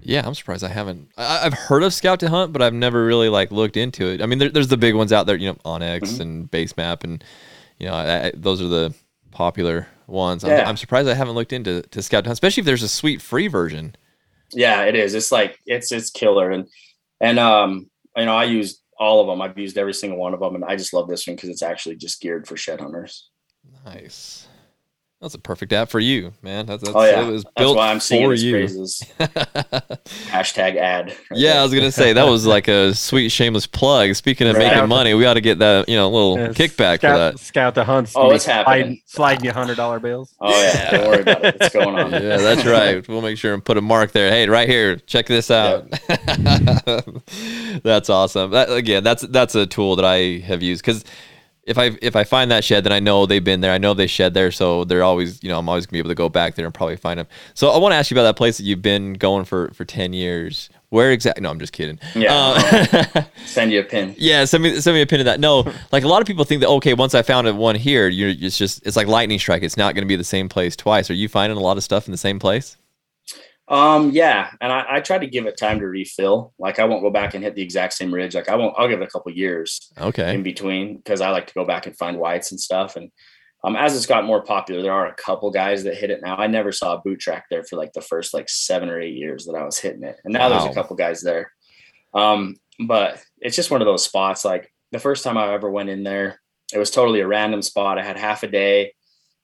[0.00, 1.10] Yeah, I'm surprised I haven't.
[1.16, 4.20] I, I've heard of Scout to Hunt, but I've never really like looked into it.
[4.22, 6.20] I mean, there, there's the big ones out there, you know, onX Mhm.
[6.20, 7.24] and Base Map, and
[7.78, 8.94] you know, I, I, those are the
[9.30, 10.44] popular ones.
[10.44, 10.68] I'm, Yeah.
[10.68, 13.22] I'm surprised I haven't looked into to Scout to Hunt, especially if there's a sweet
[13.22, 13.96] free version.
[14.52, 15.14] Yeah, it is.
[15.14, 16.66] It's like it's it's killer, and
[17.20, 19.40] and um, you know, I used all of them.
[19.40, 21.62] I've used every single one of them, and I just love this one because it's
[21.62, 23.30] actually just geared for shed hunters.
[23.84, 24.46] Nice.
[25.20, 26.64] That's a perfect app for you, man.
[26.64, 28.52] That's, that's Oh yeah, it was that's built why I'm singing for you.
[28.52, 29.02] praises.
[29.18, 31.08] Hashtag ad.
[31.08, 34.14] right yeah, I was gonna say that was like a sweet shameless plug.
[34.14, 34.72] Speaking of Right.
[34.72, 37.38] making money, we ought to get that you know little Yeah, kickback scout, for that.
[37.38, 38.14] Scout the hunts.
[38.16, 38.64] Oh, be it's happening.
[38.64, 40.34] Sliding, sliding you hundred dollar bills.
[40.40, 41.56] Oh yeah, don't worry about it.
[41.60, 42.12] It's going on.
[42.12, 43.06] yeah, that's right.
[43.08, 44.30] We'll make sure and put a mark there.
[44.30, 45.90] Hey, right here, check this out.
[47.82, 48.52] that's awesome.
[48.52, 51.04] That, again, that's that's a tool that I have used because
[51.64, 53.72] if I if I find that shed, then I know they've been there.
[53.72, 56.10] I know they shed there, so they're always you know I'm always gonna be able
[56.10, 57.26] to go back there and probably find them.
[57.54, 59.84] So I want to ask you about that place that you've been going for for
[59.84, 60.70] ten years.
[60.88, 61.42] Where exactly?
[61.42, 62.00] No, I'm just kidding.
[62.16, 62.34] Yeah.
[62.34, 64.14] Uh, Send you a pin.
[64.18, 65.38] Yeah, send me send me a pin of that.
[65.38, 68.30] No, like a lot of people think that okay, once I found one here, you're
[68.30, 69.62] it's just it's like lightning strike.
[69.62, 71.08] It's not going to be the same place twice.
[71.08, 72.76] Are you finding a lot of stuff in the same place?
[73.70, 76.52] Um, yeah, and I, I try to give it time to refill.
[76.58, 78.34] Like I won't go back and hit the exact same ridge.
[78.34, 78.74] Like I won't.
[78.76, 80.34] I'll give it a couple years Okay.
[80.34, 82.96] in between because I like to go back and find whites and stuff.
[82.96, 83.12] And
[83.62, 86.34] um, as it's got more popular, there are a couple guys that hit it now.
[86.36, 89.14] I never saw a boot track there for like the first like seven or eight
[89.16, 91.52] years that I was hitting it, and now there's a couple guys there.
[92.12, 92.56] Um,
[92.86, 94.44] but it's just one of those spots.
[94.44, 96.40] Like the first time I ever went in there,
[96.74, 97.98] it was totally a random spot.
[97.98, 98.94] I had half a day,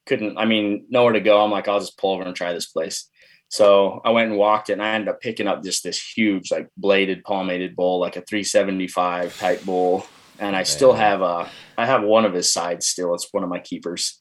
[0.06, 0.36] couldn't.
[0.36, 1.44] I mean, nowhere to go.
[1.44, 3.08] I'm like, I'll just pull over and try this place.
[3.48, 6.50] So I went and walked it, and I ended up picking up just this huge,
[6.50, 10.06] like bladed palmated bull, like a 375 type bull.
[10.38, 13.14] And I still have a, I have one of his sides still.
[13.14, 14.20] It's one of my keepers.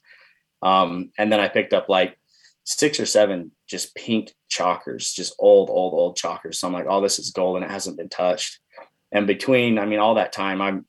[0.62, 2.16] Um, and then I picked up like
[2.64, 6.58] six or seven just pink chalkers, just old, old, old chalkers.
[6.58, 8.60] So I'm like, oh, this is gold and it hasn't been touched.
[9.12, 10.86] And between, I mean, all that time, I'm,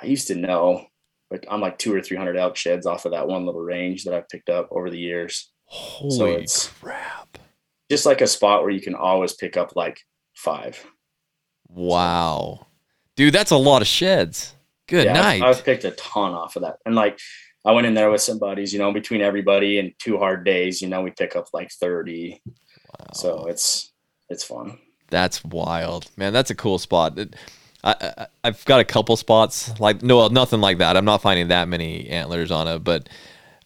[0.00, 0.86] I used to know,
[1.30, 4.14] but I'm like two or 300 elk sheds off of that one little range that
[4.14, 5.50] I've picked up over the years.
[5.64, 7.17] Holy it's- crap!
[7.90, 10.00] Just like a spot where you can always pick up like
[10.34, 10.84] five.
[11.68, 12.66] Wow,
[13.16, 14.54] dude, that's a lot of sheds.
[14.88, 15.42] Good yeah, night.
[15.42, 16.78] I've, picked a ton off of that.
[16.86, 17.18] And like,
[17.64, 20.80] I went in there with some buddies, you know, between everybody and two hard days,
[20.80, 22.40] you know, we pick up like 30.
[22.46, 23.06] Wow.
[23.12, 23.92] So it's,
[24.30, 24.78] it's fun.
[25.08, 26.32] That's wild, man.
[26.32, 27.18] That's a cool spot.
[27.18, 27.36] It,
[27.84, 30.96] I, I I've got a couple spots like no nothing like that.
[30.96, 33.08] I'm not finding that many antlers on it, but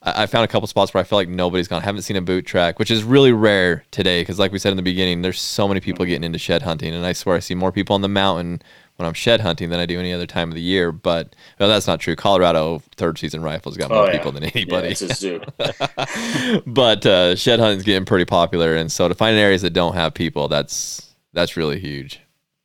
[0.03, 1.83] I, I found a couple spots where I feel like nobody's gone.
[1.83, 4.71] I haven't seen a boot track, which is really rare today because, like we said
[4.71, 7.41] in the beginning, there's so many people getting into shed hunting, and I swear I
[7.41, 8.63] see more people on the mountain
[8.97, 10.93] when I'm shed hunting than I do any other time of the year.
[10.93, 12.15] But well, that's not true.
[12.17, 14.13] Colorado third season rifles got more Oh, yeah.
[14.13, 14.89] people than Yeah, anybody.
[14.89, 15.41] it's a zoo.
[16.67, 20.15] but uh, shed hunting's getting pretty popular, and so to find areas that don't have
[20.15, 22.21] people, that's that's really huge.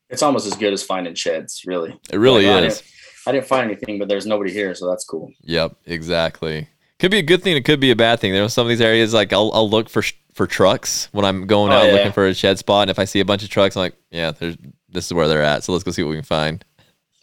[0.09, 1.97] it's almost as good as finding sheds, really.
[2.11, 2.77] It really Like, I is.
[2.77, 2.91] didn't,
[3.27, 5.31] I didn't find anything, but there's nobody here, so that's cool.
[5.43, 6.67] Yep, exactly.
[6.99, 7.55] Could be a good thing.
[7.55, 8.33] It could be a bad thing.
[8.33, 11.25] There are some of these areas like I'll, I'll look for sh- for trucks when
[11.25, 11.91] I'm going Oh, out yeah.
[11.93, 13.95] looking for a shed spot, and if I see a bunch of trucks, I'm like,
[14.11, 14.57] yeah, there's
[14.89, 15.63] this is where they're at.
[15.63, 16.63] So let's go see what we can find.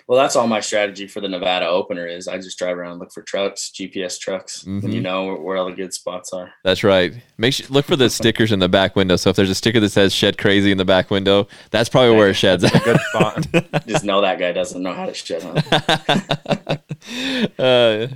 [0.07, 3.01] Well, that's all my strategy for the Nevada opener is I just drive around and
[3.01, 4.93] look for trucks, GPS trucks, and Mhm.
[4.93, 6.53] you know where, where all the good spots are.
[6.63, 7.15] That's right.
[7.39, 9.17] Make sure look for the stickers in the back window.
[9.17, 12.15] So if there's a sticker that says "Shed Crazy" in the back window, that's probably
[12.17, 12.63] where it sheds.
[12.63, 13.47] That's a good spot.
[13.89, 15.67] Just know that guy doesn't know how to shed hunt.
[17.59, 18.09] uh,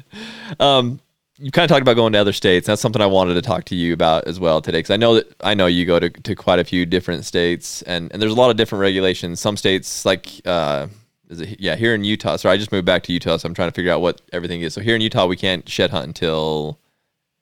[0.63, 1.01] um,
[1.39, 2.67] you kind of talked about going to other states.
[2.67, 5.15] That's something I wanted to talk to you about as well today, because I know
[5.15, 8.33] that I know you go to, to quite a few different states, and, and there's
[8.33, 9.41] a lot of different regulations.
[9.41, 10.89] Some states, like uh,
[11.29, 12.37] is it yeah, here in Utah.
[12.37, 14.63] So I just moved back to Utah, so I'm trying to figure out what everything
[14.63, 14.75] is.
[14.75, 16.81] So here in Utah, we can't shed hunt until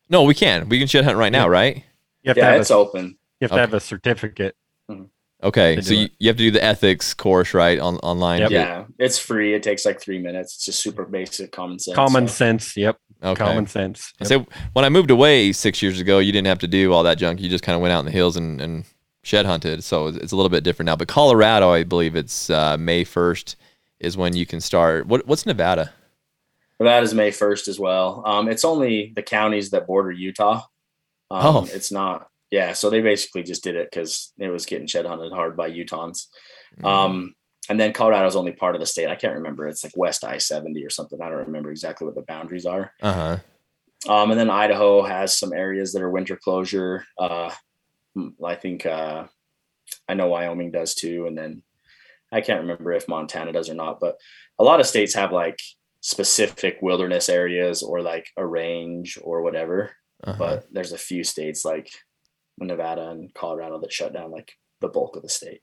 [0.08, 0.68] no, we can.
[0.68, 1.76] We can shed hunt right now, right?
[2.22, 3.16] You have to Yeah, have it's a, open.
[3.40, 4.56] you have to have a certificate.
[5.42, 8.40] Okay, so you, you have to do the ethics course right on online.
[8.40, 8.50] Yep.
[8.50, 9.54] Yeah, it's free.
[9.54, 10.54] It takes like three minutes.
[10.54, 11.94] It's just super basic common sense.
[11.94, 12.76] Common so- sense.
[12.76, 12.98] Yep.
[13.22, 13.44] Okay.
[13.44, 14.12] Common sense.
[14.20, 14.28] I Yep.
[14.28, 17.18] said when I moved away six years ago, you didn't have to do all that
[17.18, 17.40] junk.
[17.40, 18.84] You just kind of went out in the hills and, and
[19.24, 19.84] shed hunted.
[19.84, 20.96] So it's it's a little bit different now.
[20.96, 23.56] But Colorado, I believe it's uh, May first
[24.00, 25.06] is when you can start.
[25.06, 25.92] What what's Nevada?
[26.80, 28.22] Nevada's May first as well.
[28.26, 30.62] Um, it's only the counties that border Utah.
[31.30, 31.68] Um, Oh.
[31.72, 32.28] it's not.
[32.50, 35.70] Yeah, so they basically just did it because it was getting shed hunted hard by
[35.70, 36.26] Utahns.
[36.80, 36.86] Mm.
[36.86, 37.34] Um,
[37.68, 39.08] and then Colorado's only part of the state.
[39.08, 39.66] I can't remember.
[39.66, 41.20] It's like West I seventy or something.
[41.20, 42.92] I don't remember exactly what the boundaries are.
[43.02, 43.38] Uh huh.
[44.08, 47.04] Um, and then Idaho has some areas that are winter closure.
[47.18, 47.50] Uh,
[48.44, 49.24] I think uh,
[50.08, 51.62] I know Wyoming does too, and then
[52.32, 53.98] I can't remember if Montana does or not.
[53.98, 54.16] But
[54.58, 55.58] a lot of states have like
[56.00, 59.92] specific wilderness areas or like a range or whatever.
[60.22, 60.36] Uh-huh.
[60.38, 61.90] But there's a few states like
[62.64, 65.62] Nevada and Colorado that shut down like the bulk of the state.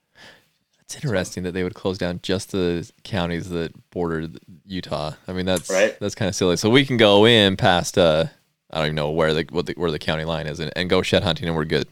[0.80, 4.28] It's interesting that they would close down just the counties that border
[4.66, 5.12] Utah.
[5.26, 5.98] I mean, that's Right.
[5.98, 6.56] that's kind of silly.
[6.56, 8.26] So we can go in past uh,
[8.70, 10.90] I don't even know where the what the, where the county line is, and, and
[10.90, 11.88] go shed hunting, and we're good.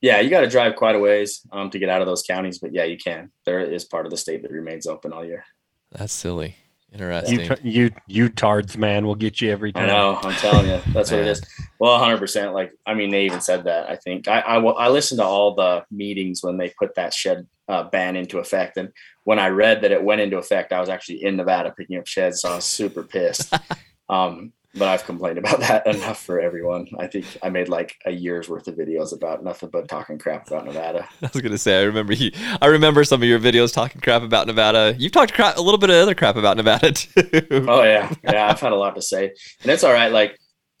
[0.00, 2.58] Yeah, you got to drive quite a ways um, to get out of those counties,
[2.58, 3.30] but yeah, you can.
[3.44, 5.44] There is part of the state that remains open all year.
[5.92, 6.56] That's silly.
[6.92, 7.40] Interesting.
[7.40, 9.84] You, you, you tards, man, will get you every time.
[9.84, 9.96] I time.
[9.96, 10.18] know.
[10.22, 11.40] I'm telling you, that's what it is.
[11.78, 12.18] Well, 100.
[12.18, 13.88] percent Like, I mean, they even said that.
[13.88, 17.46] I think I, I I listened to all the meetings when they put that shed
[17.68, 18.90] uh, ban into effect, and
[19.22, 22.06] when I read that it went into effect, I was actually in Nevada picking up
[22.06, 23.54] sheds, so I was super pissed.
[24.08, 26.86] um, but I've complained about that enough for everyone.
[26.98, 30.46] I think I made like a year's worth of videos about nothing but talking crap
[30.46, 31.08] about Nevada.
[31.22, 32.30] I was gonna say, I remember you.
[32.60, 34.94] I remember some of your videos talking crap about Nevada.
[34.98, 37.66] You've talked crap, a little bit of other crap about Nevada too.
[37.68, 38.48] Oh yeah, yeah.
[38.48, 40.12] I've had a lot to say, and it's all right.
[40.12, 40.38] Like,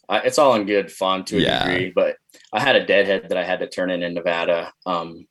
[0.08, 1.64] I, it's all in good fun to a Yeah.
[1.68, 1.92] degree.
[1.94, 2.16] But
[2.52, 4.72] I had a deadhead that I had to turn in in Nevada.
[4.86, 5.26] Um,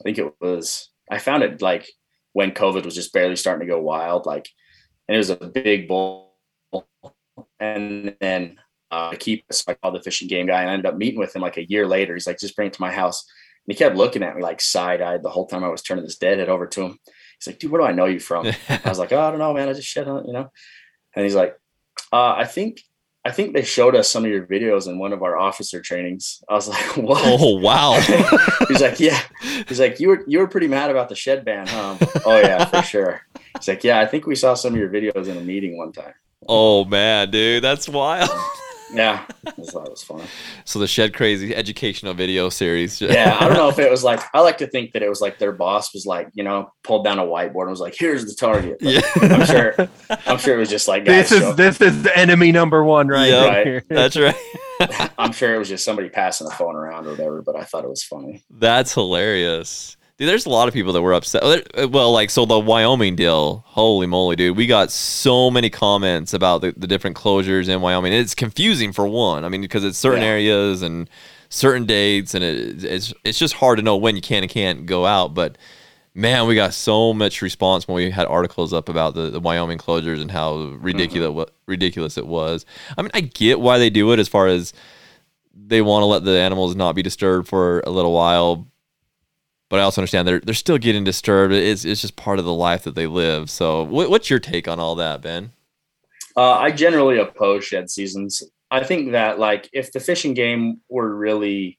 [0.00, 0.90] I think it was.
[1.10, 1.88] I found it like
[2.32, 4.26] when COVID was just barely starting to go wild.
[4.26, 4.48] Like,
[5.08, 6.29] and it was a big bull.
[7.58, 8.58] And then
[8.90, 10.96] uh, I keep so I called the Fish and Game guy and I ended up
[10.96, 12.14] meeting with him like a year later.
[12.14, 13.24] He's like, just bring it to my house.
[13.66, 16.04] And he kept looking at me like side eyed the whole time I was turning
[16.04, 16.98] this deadhead over to him.
[17.38, 18.46] He's like, dude, where do I know you from?
[18.68, 19.68] I was like, oh, I don't know, man.
[19.68, 20.50] I just shit on, it, you know.
[21.14, 21.58] And he's like,
[22.12, 22.82] uh, I think,
[23.24, 26.42] I think they showed us some of your videos in one of our officer trainings.
[26.48, 27.22] I was like, what?
[27.24, 28.00] oh wow.
[28.68, 29.20] he's like, yeah.
[29.68, 31.96] He's like, you were you were pretty mad about the shed ban, huh?
[32.24, 33.20] oh yeah, for sure.
[33.58, 35.92] He's like, yeah, I think we saw some of your videos in a meeting one
[35.92, 36.14] time.
[36.48, 38.30] Oh man, dude, that's wild.
[38.92, 40.22] Yeah, I just thought it was fun.
[40.64, 43.00] So the Shed Crazy educational video series.
[43.00, 45.20] Yeah, I don't know if it was like I like to think that it was
[45.20, 48.24] like their boss was like, you know, pulled down a whiteboard and was like, here's
[48.26, 48.78] the target.
[48.80, 49.00] But Yeah.
[49.22, 49.88] I'm sure
[50.26, 53.30] I'm sure it was just like This is this is the enemy number one right
[53.30, 53.46] Yeah.
[53.46, 53.64] Right.
[53.64, 53.84] here.
[53.88, 54.34] That's right.
[55.16, 57.84] I'm sure it was just somebody passing a phone around or whatever, but I thought
[57.84, 58.42] it was funny.
[58.50, 59.96] That's hilarious.
[60.20, 61.42] Dude, there's a lot of people that were upset.
[61.42, 64.54] Oh, Well, like, so the Wyoming deal, holy moly, dude.
[64.54, 68.12] We got so many comments about the, the different closures in Wyoming.
[68.12, 69.46] It's confusing for one.
[69.46, 70.28] I mean, because it's certain Yeah.
[70.28, 71.08] areas and
[71.48, 74.84] certain dates, and it, it's it's just hard to know when you can and can't
[74.84, 75.32] go out.
[75.32, 75.56] But
[76.14, 79.78] man, we got so much response when we had articles up about the, the Wyoming
[79.78, 81.36] closures and how ridiculous mm-hmm.
[81.36, 82.66] what ridiculous it was.
[82.98, 84.74] I mean, I get why they do it as far as
[85.54, 88.66] they want to let the animals not be disturbed for a little while.
[89.70, 91.54] But I also understand they're they're still getting disturbed.
[91.54, 93.48] It's it's just part of the life that they live.
[93.48, 95.52] So, what, what's your take on all that, Ben?
[96.36, 98.42] Uh, I generally oppose shed seasons.
[98.70, 101.78] I think that like if the Fish and Game were really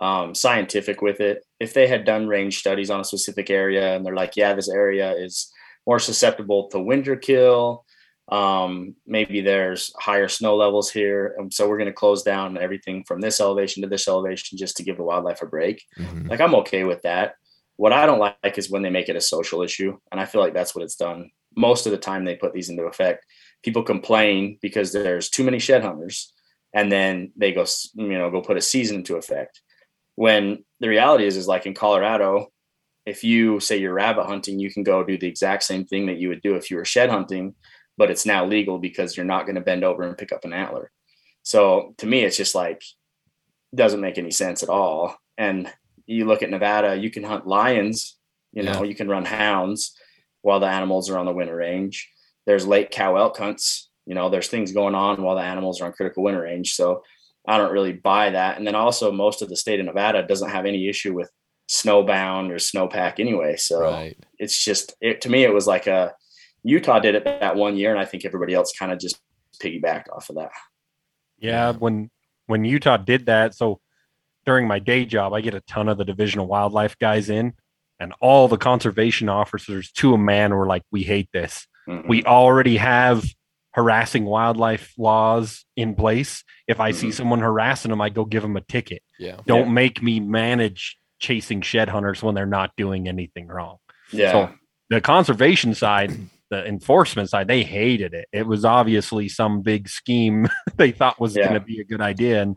[0.00, 4.04] um, scientific with it, if they had done range studies on a specific area and
[4.04, 5.52] they're like, yeah, this area is
[5.86, 7.84] more susceptible to winter kill.
[8.30, 13.04] Um, maybe there's higher snow levels here, and so we're going to close down everything
[13.04, 15.82] from this elevation to this elevation just to give the wildlife a break.
[15.98, 16.28] Mhm.
[16.28, 17.34] Like I'm okay with that.
[17.76, 20.40] What I don't like is when they make it a social issue, and I feel
[20.40, 22.24] like that's what it's done most of the time.
[22.24, 23.24] They put these into effect.
[23.62, 26.32] People complain because there's too many shed hunters,
[26.74, 27.64] and then they go,
[27.94, 29.62] you know, go put a season into effect.
[30.16, 32.52] When the reality is, is like in Colorado,
[33.06, 36.18] if you say you're rabbit hunting, you can go do the exact same thing that
[36.18, 37.54] you would do if you were shed hunting,
[37.98, 40.54] but it's now legal because you're not going to bend over and pick up an
[40.54, 40.90] antler.
[41.42, 42.82] So to me, it's just like
[43.74, 45.16] doesn't make any sense at all.
[45.36, 45.70] And
[46.06, 48.16] you look at Nevada, you can hunt lions,
[48.52, 49.94] you know, you can run hounds
[50.40, 52.10] while the animals are on the winter range.
[52.46, 55.86] There's late cow elk hunts You know, there's things going on while the animals are
[55.86, 56.74] on critical winter range.
[56.74, 57.02] So
[57.46, 58.56] I don't really buy that.
[58.56, 61.30] And then also most of the state of Nevada doesn't have any issue with
[61.68, 63.56] snowbound or snowpack anyway.
[63.56, 64.16] So right.
[64.38, 66.14] it's just it to me it was like a
[66.68, 69.18] Utah did it that one year, and I think everybody else kind of just
[69.62, 70.50] piggybacked off of that.
[71.38, 72.10] Yeah, when
[72.46, 73.80] when Utah did that, so
[74.44, 77.54] during my day job, I get a ton of the Division of Wildlife guys in,
[77.98, 81.66] and all the conservation officers to a man were like, "We hate this.
[81.88, 82.06] Mm-hmm.
[82.06, 83.24] We already have
[83.72, 86.44] harassing wildlife laws in place.
[86.66, 87.00] If I mm-hmm.
[87.00, 89.02] see someone harassing them, I go give them a ticket.
[89.18, 89.36] Yeah.
[89.46, 89.72] Don't yeah.
[89.72, 93.76] make me manage chasing shed hunters when they're not doing anything wrong.
[94.10, 94.32] Yeah.
[94.32, 94.50] So
[94.90, 96.12] the conservation side,
[96.50, 98.28] the enforcement side, they hated it.
[98.32, 101.44] It was obviously some big scheme they thought was yeah.
[101.44, 102.56] going to be a good idea, and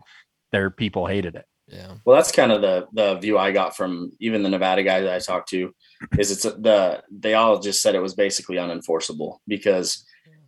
[0.52, 1.46] their people hated it.
[1.68, 1.94] Yeah.
[2.04, 5.16] Well, that's kind of the the view I got from even the Nevada guys that
[5.16, 5.74] I talked to.
[6.18, 10.06] Is it's the they all just said it was basically unenforceable because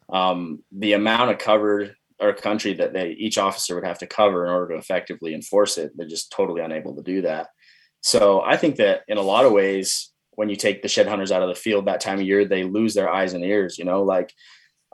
[0.10, 4.46] um, the amount of covered or country that they each officer would have to cover
[4.46, 7.48] in order to effectively enforce it, they're just totally unable to do that.
[8.02, 11.32] So I think that in a lot of ways, when you take the shed hunters
[11.32, 13.78] out of the field that time of year, they lose their eyes and ears.
[13.78, 14.34] You know, like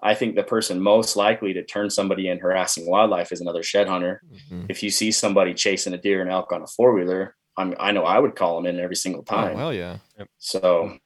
[0.02, 3.88] I think the person most likely to turn somebody in harassing wildlife is another shed
[3.88, 4.22] hunter.
[4.32, 4.66] Mm-hmm.
[4.70, 7.92] If you see somebody chasing a deer and elk on a four wheeler, I'm, I
[7.92, 9.54] know I would call them in every single oh, time.
[9.54, 9.98] Oh, well, yeah.
[10.38, 10.98] So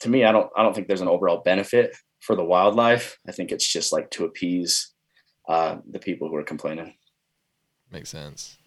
[0.00, 3.18] to me, I don't I don't think there's an overall benefit for the wildlife.
[3.28, 4.92] I think it's just like to appease
[5.48, 6.94] uh, the people who are complaining.
[7.90, 8.58] Makes sense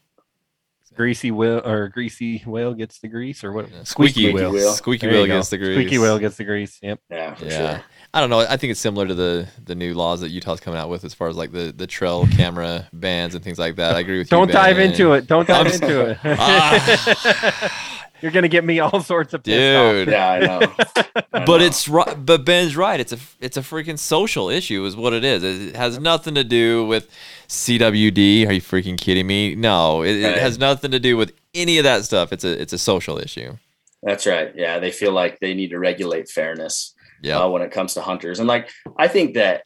[0.97, 3.71] greasy whale or greasy whale gets the grease or what?
[3.71, 4.51] Yeah, squeaky, whale.
[4.51, 4.73] whale.
[4.73, 5.75] Squeaky whale gets the grease.
[5.75, 6.79] Squeaky whale gets the grease.
[6.81, 6.99] Yep.
[7.09, 7.35] Yeah.
[7.39, 7.49] yeah.
[7.49, 7.83] Sure.
[8.13, 8.39] I don't know.
[8.39, 11.13] I think it's similar to the the new laws that Utah's coming out with as
[11.13, 13.95] far as like the the trail camera bans and things like that.
[13.95, 14.53] I agree with Don't you.
[14.53, 15.27] Don't dive into it.
[15.27, 16.17] Don't dive into it.
[16.23, 17.83] Ah.
[18.21, 20.07] You're gonna get me all sorts of dude.
[20.07, 20.59] Yeah, I know.
[21.33, 21.65] I but know.
[21.65, 22.25] it's right.
[22.25, 22.99] But Ben's right.
[22.99, 25.43] It's a it's a freaking social issue, is what it is.
[25.43, 27.09] It has nothing to do with
[27.47, 28.47] CWD.
[28.47, 29.55] Are you freaking kidding me?
[29.55, 30.35] No, it, right.
[30.35, 32.33] it has nothing to do with any of that stuff.
[32.33, 33.57] It's a it's a social issue.
[34.03, 34.51] That's right.
[34.55, 36.93] Yeah, they feel like they need to regulate fairness.
[37.21, 37.39] Yeah.
[37.39, 39.63] Uh, when it comes to hunters, and like I think that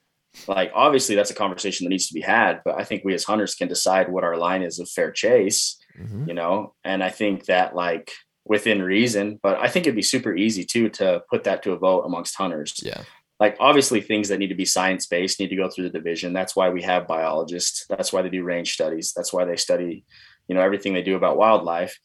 [0.47, 3.23] like obviously that's a conversation that needs to be had but i think we as
[3.23, 6.27] hunters can decide what our line is of fair chase mm-hmm.
[6.27, 8.11] you know and i think that like
[8.51, 9.39] within reason.
[9.41, 12.35] But I think it'd be super easy too to put that to a vote amongst
[12.35, 12.77] hunters.
[12.83, 13.03] Yeah.
[13.39, 16.33] Like obviously things that need to be science based need to go through the division.
[16.33, 17.85] That's why we have biologists.
[17.87, 19.13] That's why they do range studies.
[19.15, 20.03] That's why they study,
[20.49, 21.97] you know, everything they do about wildlife.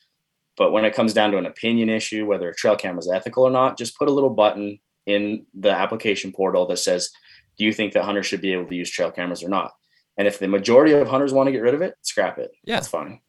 [0.56, 3.42] But when it comes down to an opinion issue, whether a trail camera is ethical
[3.42, 7.11] or not, just put a little button in the application portal that says,
[7.59, 9.72] do you think that hunters should be able to use trail cameras or not?
[10.16, 12.52] And if the majority of hunters want to get rid of it, scrap it.
[12.62, 12.76] Yeah.
[12.76, 13.20] That's fine.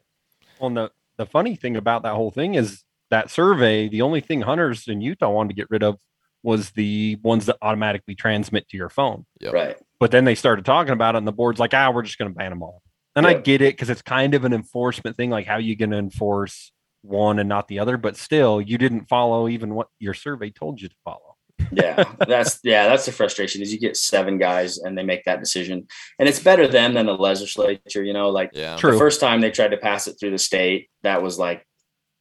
[0.60, 4.42] Well, the, the funny thing about that whole thing is that survey, the only thing
[4.42, 5.98] hunters in Utah wanted to get rid of
[6.44, 9.26] was the ones that automatically transmit to your phone.
[9.40, 9.54] Yep.
[9.54, 9.78] Right.
[10.00, 12.32] But then they started talking about it, and the board's like, ah, we're just going
[12.32, 12.82] to ban them all.
[13.16, 13.38] And yep.
[13.38, 15.30] I get it because it's kind of an enforcement thing.
[15.30, 17.98] Like, how are you going to enforce one and not the other?
[17.98, 21.36] But still, you didn't follow even what your survey told you to follow.
[21.72, 23.64] yeah, that's yeah, that's the frustration.
[23.64, 25.88] Is you get seven guys and they make that decision,
[26.20, 28.04] and it's better them than the legislature.
[28.04, 28.76] You know, like yeah.
[28.76, 31.67] the first time they tried to pass it through the state, that was like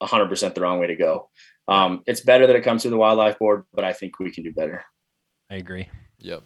[0.02, 1.28] 100% the wrong way to go.
[1.68, 4.44] Um, it's better that it comes through the wildlife board, but I think we can
[4.44, 4.85] do better.
[5.50, 5.88] I agree.
[6.18, 6.42] Yep,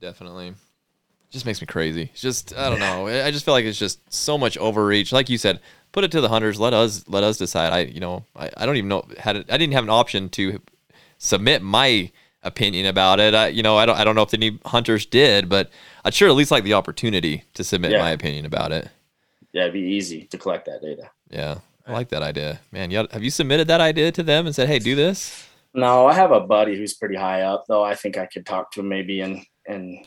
[0.00, 0.48] definitely.
[0.48, 2.10] It just makes me crazy.
[2.12, 3.06] It's just I don't know.
[3.06, 5.12] I just feel like it's just so much overreach.
[5.12, 5.60] Like you said,
[5.92, 6.58] put it to the hunters.
[6.58, 7.72] Let us let us decide.
[7.72, 10.28] I you know I, I don't even know had it, I didn't have an option
[10.30, 10.60] to
[11.18, 12.10] submit my
[12.42, 13.34] opinion about it.
[13.34, 15.70] I you know I don't I don't know if any hunters did, but
[16.04, 17.98] I'd sure at least like the opportunity to submit yeah.
[17.98, 18.88] my opinion about it.
[19.52, 21.10] Yeah, it'd be easy to collect that data.
[21.28, 21.58] Yeah.
[21.90, 22.90] I like that idea, man.
[22.90, 25.46] You have you submitted that idea to them and said, "Hey, do this"?
[25.74, 27.84] No, I have a buddy who's pretty high up, though.
[27.84, 30.06] I think I could talk to him maybe, and and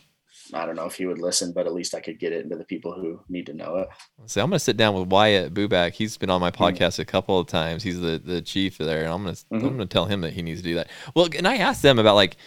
[0.53, 2.55] I don't know if he would listen, but at least I could get it into
[2.55, 3.89] the people who need to know it.
[4.27, 5.93] See, I'm gonna sit down with Wyatt Buback.
[5.93, 6.63] He's been on my mm-hmm.
[6.63, 7.01] podcast mm-hmm.
[7.03, 7.83] a couple of times.
[7.83, 9.55] He's the the chief there, and I'm gonna mm-hmm.
[9.55, 10.89] I'm gonna tell him that he needs to do that.
[11.15, 12.37] Well, and I asked them about like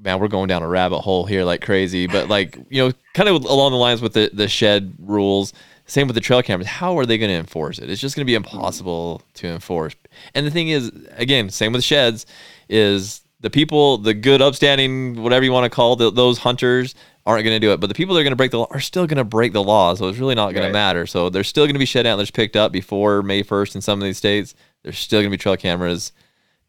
[0.00, 3.28] man, we're going down a rabbit hole here like crazy, but like, you know, kind
[3.28, 5.52] of along the lines with the, the shed rules,
[5.88, 6.68] same with the trail cameras.
[6.68, 7.90] How are they going to enforce it?
[7.90, 8.56] It's just going to be mm-hmm.
[8.56, 9.96] impossible to enforce.
[10.34, 12.26] And the thing is, again, same with sheds,
[12.68, 17.44] is the people, the good, upstanding, whatever you want to call the, those hunters, aren't
[17.44, 17.80] going to do it.
[17.80, 19.52] But the people that are going to break the law are still going to break
[19.52, 19.94] the law.
[19.94, 20.68] So it's really not going right.
[20.68, 21.06] to matter.
[21.06, 24.00] So there's still going to be shed antlers picked up before May 1st in some
[24.00, 24.54] of these states.
[24.82, 26.12] There's still going to be trail cameras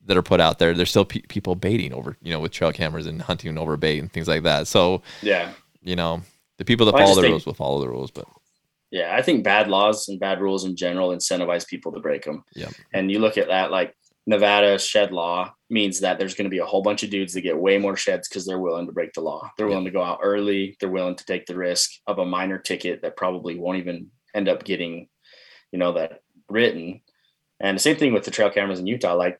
[0.05, 0.73] that are put out there.
[0.73, 3.99] There's still pe- people baiting over, you know, with trail cameras and hunting over bait
[3.99, 4.67] and things like that.
[4.67, 6.21] So yeah, you know,
[6.57, 8.11] the people that well, follow the think, rules will follow the rules.
[8.11, 8.25] But
[8.91, 12.43] yeah, I think bad laws and bad rules in general incentivize people to break them.
[12.55, 12.69] Yeah.
[12.93, 16.59] And you look at that, like Nevada shed law means that there's going to be
[16.59, 19.13] a whole bunch of dudes that get way more sheds because they're willing to break
[19.13, 19.49] the law.
[19.57, 20.75] They're willing to go out early.
[20.79, 24.49] They're willing to take the risk of a minor ticket that probably won't even end
[24.49, 25.07] up getting,
[25.71, 27.01] you know, that written.
[27.59, 29.39] And the same thing with the trail cameras in Utah, like,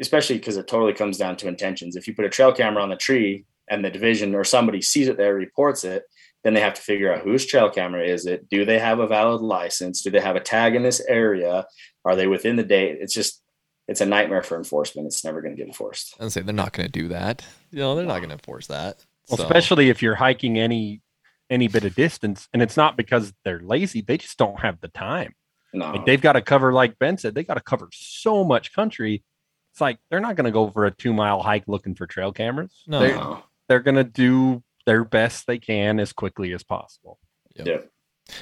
[0.00, 1.96] especially because it totally comes down to intentions.
[1.96, 5.08] If you put a trail camera on the tree and the division or somebody sees
[5.08, 6.04] it there, reports it,
[6.46, 8.48] then they have to figure out whose trail camera is it?
[8.48, 10.00] Do they have a valid license?
[10.00, 11.66] Do they have a tag in this area?
[12.04, 12.98] Are they within the date?
[13.00, 13.42] It's just
[13.88, 15.06] it's a nightmare for enforcement.
[15.06, 16.14] It's never going to get enforced.
[16.20, 17.44] And say they're not going to do that.
[17.72, 19.04] You know, they're not going to enforce that.
[19.28, 19.42] Well, so.
[19.42, 21.02] especially if you're hiking any
[21.50, 24.88] any bit of distance, and it's not because they're lazy; they just don't have the
[24.88, 25.34] time.
[25.74, 28.72] No, like they've got to cover, like Ben said, they got to cover so much
[28.72, 29.24] country.
[29.72, 32.30] It's like they're not going to go for a two mile hike looking for trail
[32.30, 32.84] cameras.
[32.86, 37.18] No, they're, they're going to do their best they can as quickly as possible.
[37.56, 37.66] Yep.
[37.66, 37.78] Yeah.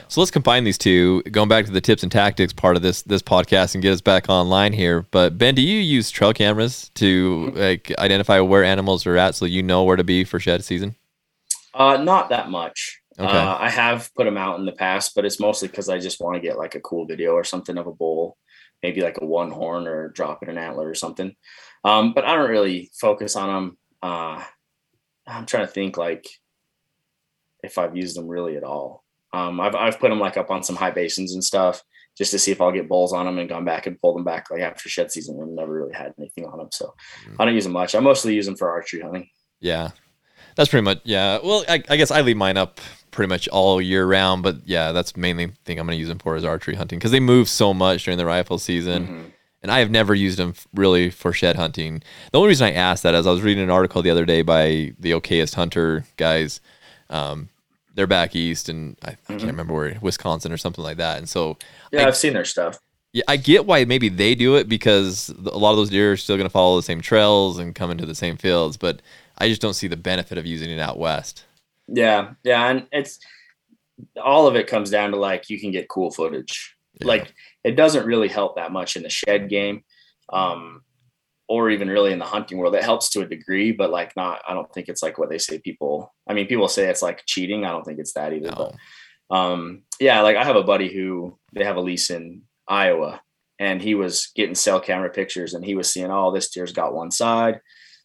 [0.09, 3.03] So let's combine these two, going back to the tips and tactics part of this
[3.03, 5.03] this podcast, and get us back online here.
[5.11, 9.45] But Ben, do you use trail cameras to like identify where animals are at, so
[9.45, 10.97] you know where to be for shed season?
[11.75, 13.01] Uh, not that much.
[13.19, 13.31] Okay.
[13.31, 16.21] Uh, I have put them out in the past, but it's mostly because I just
[16.21, 18.37] want to get like a cool video or something of a bull,
[18.83, 21.35] maybe like a one horn or dropping an antler or something.
[21.85, 23.79] Um, but I don't really focus on them.
[24.03, 24.43] Uh,
[25.27, 26.27] I'm trying to think like
[27.63, 29.05] if I've used them really at all.
[29.33, 31.83] Um, I've I've put them like up on some high basins and stuff
[32.17, 34.25] just to see if I'll get bulls on them and gone back and pulled them
[34.25, 35.41] back like after shed season.
[35.43, 36.95] I've never really had anything on them, so
[37.29, 37.37] mm.
[37.39, 37.95] I don't use them much.
[37.95, 39.29] I mostly use them for archery hunting.
[39.61, 39.91] Yeah,
[40.55, 41.39] that's pretty much yeah.
[41.43, 44.93] Well, I, I guess I leave mine up pretty much all year round, but yeah,
[44.93, 47.21] that's mainly the thing I'm going to use them for is archery hunting because they
[47.21, 49.07] move so much during the rifle season.
[49.07, 49.29] Mm-hmm.
[49.65, 52.03] And I have never used them really for shed hunting.
[52.33, 54.43] The only reason I asked that is I was reading an article the other day
[54.43, 56.61] by the Okayest Hunter guys.
[57.09, 57.49] Um,
[57.95, 59.33] they're back east, and I, mm-hmm.
[59.33, 61.17] I, can't remember where Wisconsin or something like that.
[61.17, 61.57] And so
[61.91, 62.79] yeah, I, have seen their stuff.
[63.15, 66.17] Yeah, I get why maybe they do it because a lot of those deer are
[66.19, 69.01] still going to follow the same trails and come into the same fields, but
[69.39, 71.43] I just don't see the benefit of using it out west.
[71.89, 73.19] Yeah, yeah, and it's
[74.23, 76.74] all of it comes down to like you can get cool footage.
[77.01, 77.07] Yeah.
[77.07, 79.85] Like it doesn't really help that much in the shed game.
[80.33, 80.83] Um,
[81.49, 82.75] or even really in the hunting world.
[82.75, 85.39] It helps to a degree, but like not, I don't think it's like what they
[85.39, 87.65] say people, I mean, people say it's like cheating.
[87.65, 88.73] I don't think it's that either, no.
[89.31, 93.21] but um, yeah, like I have a buddy who they have a lease in Iowa
[93.59, 96.95] and he was getting cell camera pictures and he was seeing, oh, this deer's got
[96.95, 97.61] one side.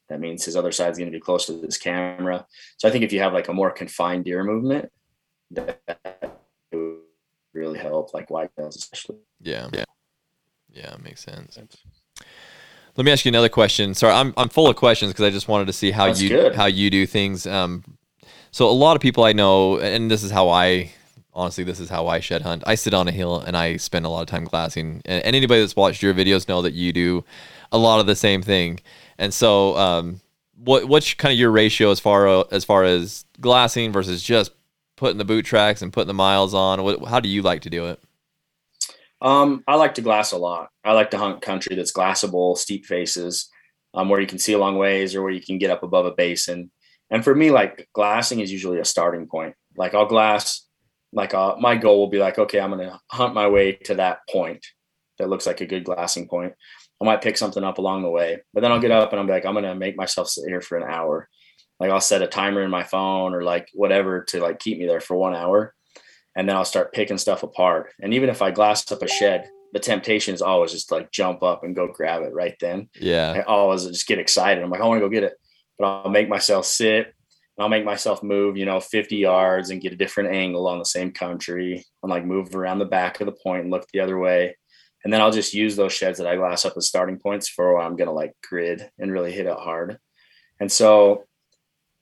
[0.10, 2.46] That means his other side's going to be close to this camera.
[2.78, 4.90] So I think if you have like a more confined deer movement,
[5.52, 5.82] that
[7.54, 9.18] really help, like whitetails especially.
[9.42, 9.70] Yeah.
[9.74, 9.86] Yeah.
[10.72, 10.96] Yeah.
[11.04, 11.58] Makes sense.
[12.96, 13.94] Let me ask you another question.
[13.94, 16.30] Sorry, I'm I'm full of questions because I just wanted to see how That's you
[16.30, 16.56] good.
[16.56, 17.48] how you do things.
[17.48, 17.84] Um,
[18.52, 20.92] so a lot of people I know, and this is how I
[21.34, 22.64] honestly this is how I shed hunt.
[22.66, 25.02] I sit on a hill and I spend a lot of time glassing.
[25.06, 27.24] And, and anybody that's watched your videos know that you do
[27.72, 28.80] a lot of the same thing.
[29.18, 30.22] And so, um,
[30.56, 34.52] what what's kind of your ratio as far as far as glassing versus just
[35.00, 36.84] putting the boot tracks and putting the miles on?
[36.84, 38.00] What, how do you like to do it?
[39.22, 40.70] Um, I like to glass a lot.
[40.84, 43.50] I like to hunt country that's glassable, steep faces,
[43.94, 46.06] um, where you can see a long ways or where you can get up above
[46.06, 46.70] a basin.
[47.10, 49.56] And for me, like glassing is usually a starting point.
[49.76, 50.66] Like I'll glass,
[51.12, 53.96] like uh, my goal will be like, okay, I'm going to hunt my way to
[53.96, 54.66] that point
[55.18, 56.54] that looks like a good glassing point.
[57.02, 59.28] I might pick something up along the way, but then I'll get up and I'm
[59.28, 61.30] like, I'm going to make myself sit here for an hour.
[61.80, 64.86] Like I'll set a timer in my phone or like whatever to like keep me
[64.86, 65.74] there for one hour
[66.36, 67.92] and then I'll start picking stuff apart.
[68.00, 71.44] And even if I glass up a shed, the temptation is always just like jump
[71.44, 72.90] up and go grab it right then.
[73.00, 73.34] Yeah.
[73.36, 74.64] I always just get excited.
[74.64, 75.34] I'm like, I want to go get it.
[75.78, 77.14] But I'll make myself sit and
[77.60, 80.86] I'll make myself move, you know, 50 yards and get a different angle on the
[80.86, 81.86] same country.
[82.04, 84.56] I'm like move around the back of the point and look the other way.
[85.04, 87.74] And then I'll just use those sheds that I glass up as starting points for
[87.74, 89.98] where I'm gonna like grid and really hit it hard.
[90.60, 91.26] And so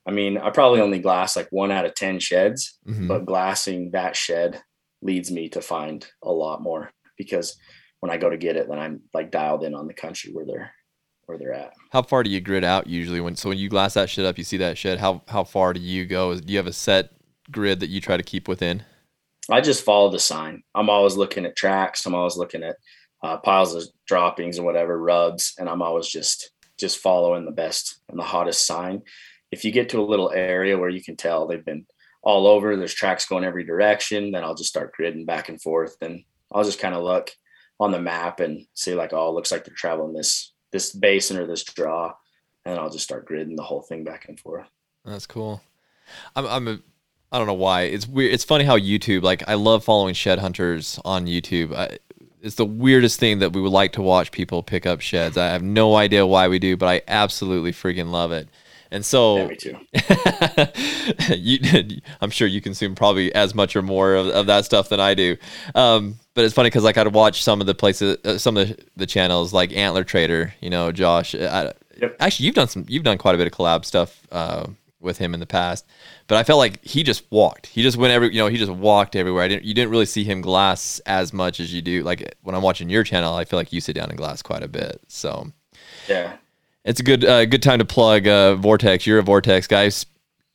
[0.07, 3.07] I mean, I probably only glass like one out of 10 sheds, mm-hmm.
[3.07, 4.61] but glassing that shed
[5.01, 7.57] leads me to find a lot more because
[7.99, 10.45] when I go to get it, then I'm like dialed in on the country where
[10.45, 10.71] they're
[11.25, 11.73] where they're at.
[11.91, 14.37] How far do you grid out usually when so when you glass that shit up,
[14.37, 16.33] you see that shed, how how far do you go?
[16.39, 17.11] Do you have a set
[17.51, 18.83] grid that you try to keep within?
[19.51, 20.63] I just follow the sign.
[20.73, 22.05] I'm always looking at tracks.
[22.05, 22.77] I'm always looking at
[23.23, 27.99] uh, piles of droppings and whatever rubs, and I'm always just just following the best
[28.07, 29.01] and the hottest sign
[29.51, 31.85] if you get to a little area where you can tell they've been
[32.21, 35.95] all over, there's tracks going every direction, then I'll just start gridding back and forth.
[36.01, 37.31] And I'll just kind of look
[37.79, 41.37] on the map and see like, oh, it looks like they're traveling this this basin
[41.37, 42.13] or this draw.
[42.65, 44.67] And I'll just start gridding the whole thing back and forth.
[45.05, 45.61] That's cool.
[46.35, 46.79] I'm I'm a
[47.31, 47.83] I don't know why.
[47.83, 48.33] It's weird.
[48.33, 51.75] It's funny how YouTube, like I love following shed hunters on YouTube.
[51.75, 51.97] I,
[52.41, 55.37] it's the weirdest thing that we would like to watch people pick up sheds.
[55.37, 58.47] I have no idea why we do, but I absolutely freaking love it.
[58.91, 59.77] And so, Yeah, me too.
[61.35, 64.99] you, I'm sure you consume probably as much or more of, of that stuff than
[64.99, 65.37] I do.
[65.75, 68.69] Um, but it's funny because like I'd watch some of the places, uh, some of
[68.69, 70.53] the, the channels like Antler Trader.
[70.61, 71.35] You know, Josh.
[71.35, 72.17] I, Yep.
[72.19, 72.85] Actually, you've done some.
[72.87, 74.67] You've done quite a bit of collab stuff uh,
[74.99, 75.85] with him in the past.
[76.27, 77.67] But I felt like he just walked.
[77.67, 78.31] He just went every.
[78.31, 79.43] You know, he just walked everywhere.
[79.43, 79.63] I didn't.
[79.65, 82.03] You didn't really see him glass as much as you do.
[82.03, 84.63] Like when I'm watching your channel, I feel like you sit down and glass quite
[84.63, 85.01] a bit.
[85.07, 85.51] So
[86.07, 86.37] Yeah.
[86.87, 89.05] It's a good uh, good time to plug uh, Vortex.
[89.05, 90.05] You're a Vortex guys.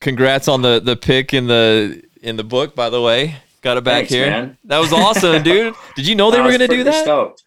[0.01, 2.75] Congrats on the the pick in the in the book.
[2.75, 4.31] By the way, got it back Thanks, here.
[4.31, 4.59] man.
[4.65, 5.75] That was awesome, dude.
[5.95, 7.05] Did you know they I were gonna do that?
[7.05, 7.45] Stoked.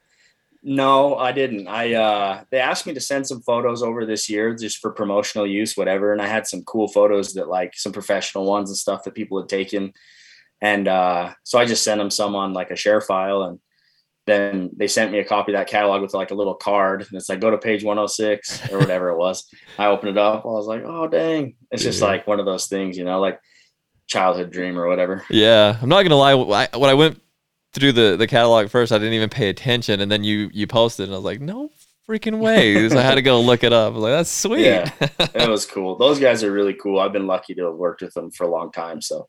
[0.61, 1.67] No, I didn't.
[1.67, 5.47] I uh they asked me to send some photos over this year just for promotional
[5.47, 6.13] use, whatever.
[6.13, 9.39] And I had some cool photos that like some professional ones and stuff that people
[9.39, 9.93] had taken.
[10.61, 13.59] And uh so I just sent them some on like a share file and
[14.25, 17.11] then they sent me a copy of that catalog with like a little card and
[17.13, 19.47] it's like go to page 106 or whatever it was.
[19.77, 20.45] I opened it up.
[20.45, 21.55] I was like, oh dang.
[21.71, 22.07] It's just Yeah.
[22.07, 23.39] like one of those things, you know, like
[24.07, 25.23] childhood dream or whatever.
[25.29, 26.67] Yeah, I'm not gonna lie.
[26.73, 27.21] When I went
[27.73, 31.05] through the the catalog first, I didn't even pay attention, and then you you posted,
[31.05, 31.69] and I was like, no
[32.07, 32.87] freaking way.
[32.89, 33.93] so I had to go look it up.
[33.93, 34.65] I was like, that's sweet.
[34.65, 34.89] Yeah.
[35.19, 35.97] it was cool.
[35.97, 36.99] Those guys are really cool.
[36.99, 39.01] I've been lucky to have worked with them for a long time.
[39.01, 39.25] So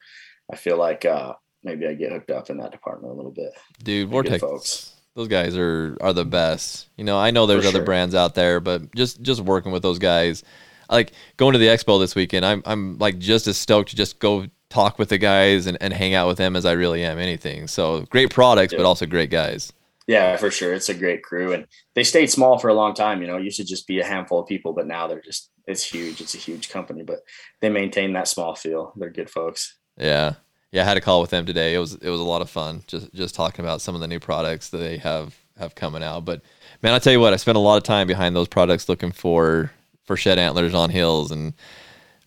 [0.52, 1.32] I feel like uh,
[1.66, 3.52] maybe I get hooked up in that department a little bit.
[3.82, 4.40] Dude, Vortex.
[4.40, 4.92] folks.
[5.14, 6.88] Those guys are are the best.
[6.96, 7.84] You know, I know there's For other sure.
[7.84, 10.42] brands out there, but just just working with those guys,
[10.90, 14.18] like going to the expo this weekend, I'm I'm like just as stoked to just
[14.18, 17.18] go talk with the guys and, and hang out with them as I really am
[17.18, 17.66] anything.
[17.66, 19.72] So great products, but also great guys.
[20.06, 20.72] Yeah, for sure.
[20.72, 21.52] It's a great crew.
[21.52, 23.20] And they stayed small for a long time.
[23.20, 25.50] You know, it used to just be a handful of people, but now they're just,
[25.66, 26.20] it's huge.
[26.20, 27.20] It's a huge company, but
[27.60, 28.92] they maintain that small feel.
[28.96, 29.76] They're good folks.
[29.96, 30.34] Yeah.
[30.76, 31.72] Yeah, I had a call with them today.
[31.74, 34.06] It was it was a lot of fun just just talking about some of the
[34.06, 36.26] new products that they have have coming out.
[36.26, 36.42] But
[36.82, 39.10] man, I tell you what, I spent a lot of time behind those products looking
[39.10, 39.70] for
[40.04, 41.54] for shed antlers on hills and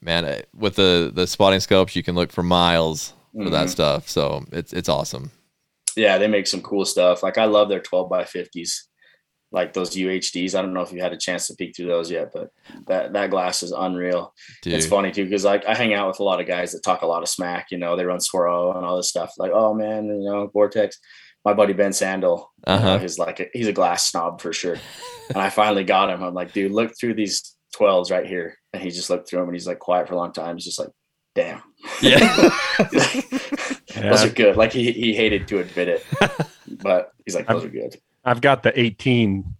[0.02, 3.70] man, with the the spotting scopes, you can look for miles for that Mhm.
[3.70, 4.10] stuff.
[4.10, 5.30] So, it's it's awesome.
[5.96, 7.22] Yeah, they make some cool stuff.
[7.22, 8.88] Like I love their 12 by 50s,
[9.52, 10.54] like those UHDs.
[10.56, 12.50] I don't know if you had a chance to peek through those yet, but
[12.88, 14.34] that, that glass is unreal.
[14.62, 14.74] Dude.
[14.74, 17.02] It's funny too because like I hang out with a lot of guys that talk
[17.02, 17.68] a lot of smack.
[17.72, 19.34] You know, they run Swaro and all this stuff.
[19.38, 20.98] Like, oh man, you know, Vortex.
[21.46, 23.00] My buddy Ben Sandel, you know, Uh-huh.
[23.00, 24.76] he's like a, he's a glass snob for sure.
[25.30, 26.22] and I finally got him.
[26.22, 28.58] I'm like, dude, look through these 12s right here.
[28.74, 30.58] And he just looked through them and he's like quiet for a long time.
[30.58, 30.90] He's just like,
[31.36, 31.64] damn.
[32.02, 32.20] Yeah.
[33.96, 34.56] Those are good.
[34.58, 36.06] Like he, he hated to admit it,
[36.84, 37.96] but he's like, those are good.
[38.26, 39.56] I've got the 18,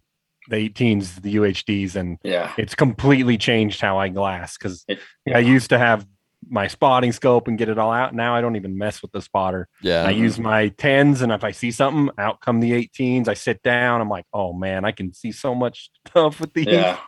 [0.48, 2.52] the 18s, the UHDs, and Yeah.
[2.58, 4.98] it's completely changed how I glass because It-
[5.32, 6.06] I used to have
[6.48, 8.14] my spotting scope and get it all out.
[8.14, 9.68] Now I don't even mess with the spotter.
[9.82, 10.04] yeah.
[10.04, 13.28] I use my 10s, and if I see something, out come the 18s.
[13.28, 14.00] I sit down.
[14.00, 16.66] I'm like, oh man, I can see so much stuff with these.
[16.66, 16.98] Yeah.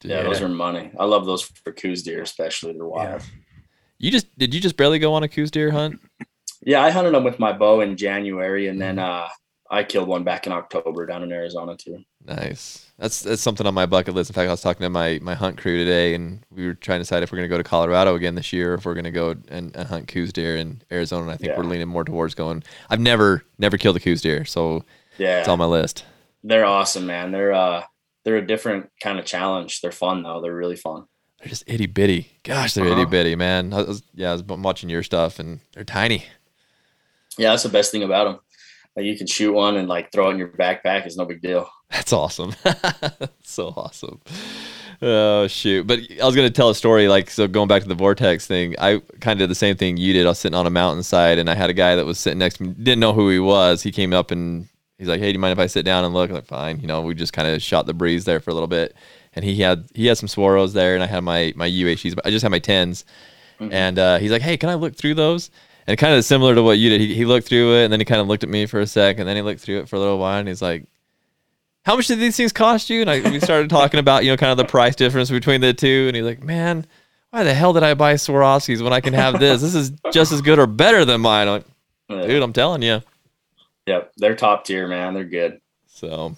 [0.00, 0.10] Dude.
[0.12, 0.22] Yeah.
[0.22, 0.90] Those are money.
[0.98, 2.72] I love those for Coues deer, especially.
[2.72, 3.22] They're wild.
[3.98, 6.00] You just did you just barely go on a Coues deer hunt?
[6.64, 9.28] Yeah, I hunted them with my bow in January, and then uh,
[9.72, 12.02] I killed one back in October down in Arizona too.
[12.26, 12.90] Nice.
[12.98, 14.28] That's that's something on my bucket list.
[14.30, 16.98] In fact, I was talking to my my hunt crew today, and we were trying
[16.98, 18.94] to decide if we're going to go to Colorado again this year, or if we're
[18.94, 21.22] going to go and, and hunt Coues deer in Arizona.
[21.22, 21.56] And I think Yeah.
[21.58, 22.62] we're leaning more towards going.
[22.90, 24.84] I've never never killed a Coues deer, so
[25.18, 26.04] Yeah, it's on my list.
[26.42, 27.30] they're awesome, man.
[27.30, 27.84] They're uh,
[28.24, 29.80] they're a different kind of challenge.
[29.82, 30.40] They're fun though.
[30.42, 31.04] They're really fun.
[31.38, 32.38] They're just itty bitty.
[32.42, 33.00] Gosh, they're Uh-huh.
[33.02, 33.72] itty bitty, man.
[33.72, 36.24] I was, yeah, I was watching your stuff, and they're tiny.
[37.38, 38.40] Yeah, that's the best thing about them.
[38.96, 41.06] Like you can shoot one and like throw it in your backpack.
[41.06, 41.70] It's no big deal.
[41.90, 42.54] That's awesome.
[43.42, 44.20] so awesome.
[45.02, 45.86] Oh shoot!
[45.86, 47.08] But I was gonna tell a story.
[47.08, 49.96] Like so, going back to the vortex thing, I kind of did the same thing
[49.96, 50.26] you did.
[50.26, 52.56] I was sitting on a mountainside, and I had a guy that was sitting next
[52.58, 52.74] to me.
[52.74, 53.82] Didn't know who he was.
[53.82, 54.68] He came up and
[54.98, 56.80] he's like, "Hey, do you mind if I sit down and look?" I'm like, "Fine."
[56.80, 58.94] You know, we just kind of shot the breeze there for a little bit.
[59.32, 62.30] And he had he had some Swaros there, and I had my my but I
[62.30, 63.06] just had my tens.
[63.58, 63.72] Mhm.
[63.72, 65.50] And uh, he's like, "Hey, can I look through those?"
[65.86, 68.00] And kind of similar to what you did, he, he looked through it, and then
[68.00, 69.88] he kind of looked at me for a sec, and then he looked through it
[69.88, 70.84] for a little while, and he's like,
[71.84, 74.36] "How much did these things cost you?" And I, we started talking about you know
[74.36, 76.86] kind of the price difference between the two, and he's like, "Man,
[77.30, 79.62] why the hell did I buy Swarovskis when I can have this?
[79.62, 83.02] This is just as good or better than mine." I'm like, Dude, I'm telling you.
[83.86, 85.14] Yep, they're top tier, man.
[85.14, 85.60] They're good.
[85.86, 86.36] So,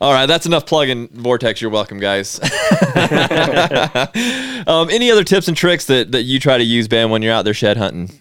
[0.00, 1.60] all right, that's enough plugging Vortex.
[1.60, 2.40] You're welcome, guys.
[4.66, 7.32] um, any other tips and tricks that, that you try to use, Ben, when you're
[7.32, 8.20] out there shed hunting?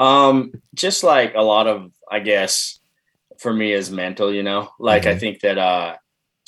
[0.00, 2.80] Um, just like a lot of, I guess,
[3.38, 4.32] for me is mental.
[4.32, 5.20] You know, like I Mhm.
[5.20, 5.96] think that uh,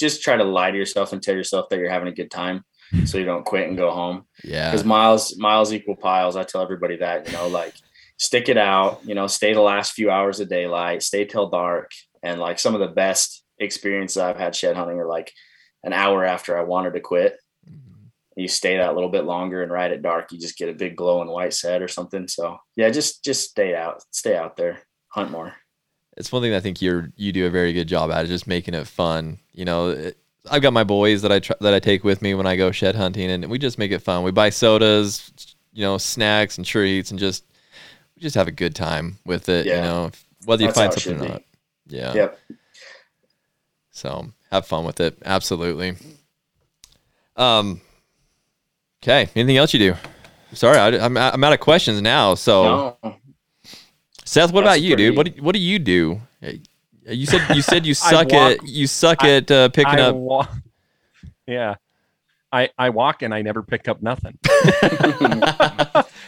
[0.00, 2.64] just try to lie to yourself and tell yourself that you're having a good time,
[3.05, 4.26] so you don't quit and go home.
[4.42, 4.70] Yeah.
[4.70, 7.74] because miles miles equal piles i tell everybody that you know like
[8.18, 11.90] stick it out you know stay the last few hours of daylight stay till dark
[12.24, 15.32] And like some of the best experiences I've had shed hunting are like
[15.84, 17.36] an hour after I wanted to quit.
[18.36, 20.96] You stay that little bit longer and right at dark, you just get a big
[20.96, 22.28] glowing white set or something.
[22.28, 25.54] So yeah, just just stay out, stay out there, hunt more.
[26.16, 28.46] It's one thing I think you're you do a very good job at, is just
[28.46, 29.38] making it fun.
[29.52, 30.18] You know, it,
[30.50, 32.70] I've got my boys that I try, that I take with me when I go
[32.72, 34.22] shed hunting, and we just make it fun.
[34.22, 35.30] We buy sodas,
[35.72, 37.44] you know, snacks and treats, and just
[38.16, 39.66] we just have a good time with it.
[39.66, 39.76] Yeah.
[39.76, 40.10] You know,
[40.44, 41.42] whether you That's find something or not.
[41.86, 42.14] Yeah.
[42.14, 42.40] Yep.
[43.90, 45.18] So have fun with it.
[45.24, 45.96] Absolutely.
[47.36, 47.80] Um.
[49.03, 49.28] Okay.
[49.34, 49.96] Anything else you do?
[50.53, 52.34] Sorry, I, am I'm, I'm out of questions now.
[52.34, 53.16] So, no.
[54.24, 55.09] Seth, what That's about you, pretty...
[55.09, 55.16] dude?
[55.16, 56.20] What do, what do you do?
[57.07, 60.03] You said you said you suck walk, at you suck I, at uh, picking I
[60.03, 60.16] up.
[60.16, 60.50] Walk,
[61.46, 61.76] yeah,
[62.53, 64.38] I I walk and I never pick up nothing.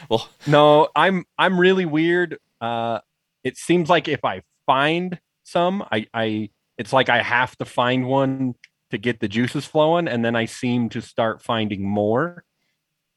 [0.08, 2.38] well, no, I'm I'm really weird.
[2.60, 3.00] Uh,
[3.44, 8.06] it seems like if I find some, I I it's like I have to find
[8.06, 8.54] one
[8.90, 12.44] to get the juices flowing, and then I seem to start finding more.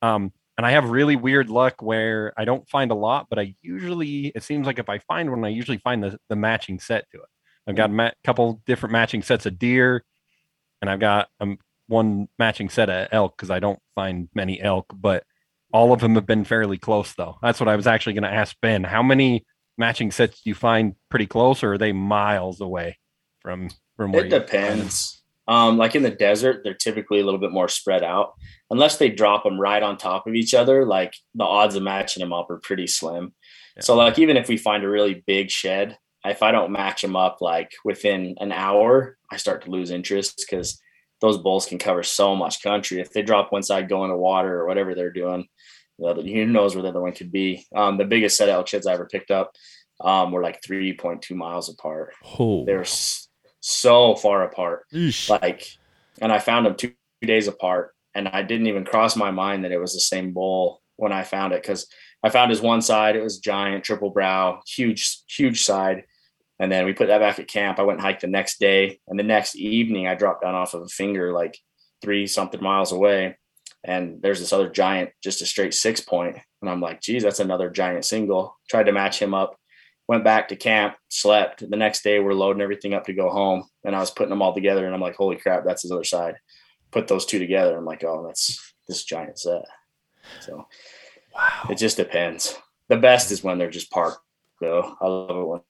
[0.01, 3.55] Um, and I have really weird luck where I don't find a lot, but I
[3.61, 7.05] usually it seems like if I find one, I usually find the the matching set
[7.11, 7.29] to it.
[7.67, 10.03] I've got a ma- couple different matching sets of deer,
[10.81, 14.85] and I've got um, one matching set of elk because I don't find many elk,
[14.95, 15.23] but
[15.73, 17.37] all of them have been fairly close though.
[17.41, 18.83] That's what I was actually going to ask Ben.
[18.83, 19.45] How many
[19.77, 22.97] matching sets do you find pretty close, or are they miles away
[23.41, 24.25] from from where?
[24.25, 25.16] It depends.
[25.47, 28.33] Um, like in the desert, they're typically a little bit more spread out.
[28.69, 32.21] Unless they drop them right on top of each other, like the odds of matching
[32.21, 33.33] them up are pretty slim.
[33.75, 33.83] Yeah.
[33.83, 37.15] So, like even if we find a really big shed, if I don't match them
[37.15, 40.81] up like within an hour, I start to lose interest because
[41.21, 42.99] those bulls can cover so much country.
[42.99, 45.47] If they drop one side, go into water or whatever they're doing,
[45.99, 47.65] who knows where the other one could be.
[47.75, 49.53] Um, the biggest set of elk sheds I ever picked up
[50.01, 52.13] um, were like 3.2 miles apart.
[52.37, 52.65] Oh.
[52.65, 52.85] They were
[53.59, 54.83] so far apart.
[54.93, 55.29] Eesh.
[55.29, 55.67] Like,
[56.21, 59.71] and I found them two days apart, and I didn't even cross my mind that
[59.71, 61.87] it was the same bull when I found it because
[62.23, 63.15] I found his one side.
[63.15, 66.03] It was giant, triple brow, huge, huge side.
[66.59, 67.79] And then we put that back at camp.
[67.79, 68.99] I went and hiked the next day.
[69.07, 71.57] And the next evening, I dropped down off of a finger like
[72.01, 73.37] three something miles away.
[73.83, 76.37] And there's this other giant, just a straight six point.
[76.61, 78.57] And I'm like, geez, that's another giant single.
[78.69, 79.55] Tried to match him up.
[80.07, 81.69] Went back to camp, slept.
[81.69, 83.65] The next day, we're loading everything up to go home.
[83.83, 84.85] And I was putting them all together.
[84.85, 86.35] And I'm like, holy crap, that's his other side.
[86.91, 87.77] Put those two together.
[87.77, 89.63] I'm like, oh, that's this giant set.
[90.39, 90.67] So
[91.35, 91.67] wow.
[91.69, 92.57] it just depends.
[92.87, 94.21] The best is when they're just parked,
[94.61, 94.95] though.
[95.01, 95.61] I love it when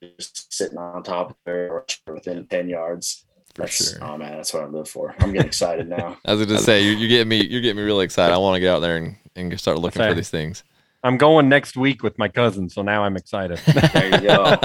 [0.00, 3.26] they're just sitting on top of there or within 10 yards.
[3.54, 4.04] For that's, sure.
[4.04, 5.14] Oh man, that's what I live for.
[5.18, 6.18] I'm getting excited now.
[6.24, 8.32] I was gonna say you're, you're, getting me you're getting me really excited.
[8.32, 10.64] I want to get out there and, and start looking for these things.
[11.02, 13.58] I'm going next week with my cousin, so now I'm excited.
[13.92, 14.42] there you go.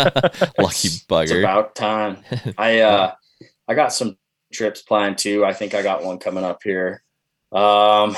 [0.58, 1.24] Lucky bugger.
[1.24, 2.18] It's about time.
[2.58, 3.14] I uh
[3.68, 4.18] I got some
[4.52, 5.46] trips planned too.
[5.46, 7.04] I think I got one coming up here.
[7.52, 8.16] Um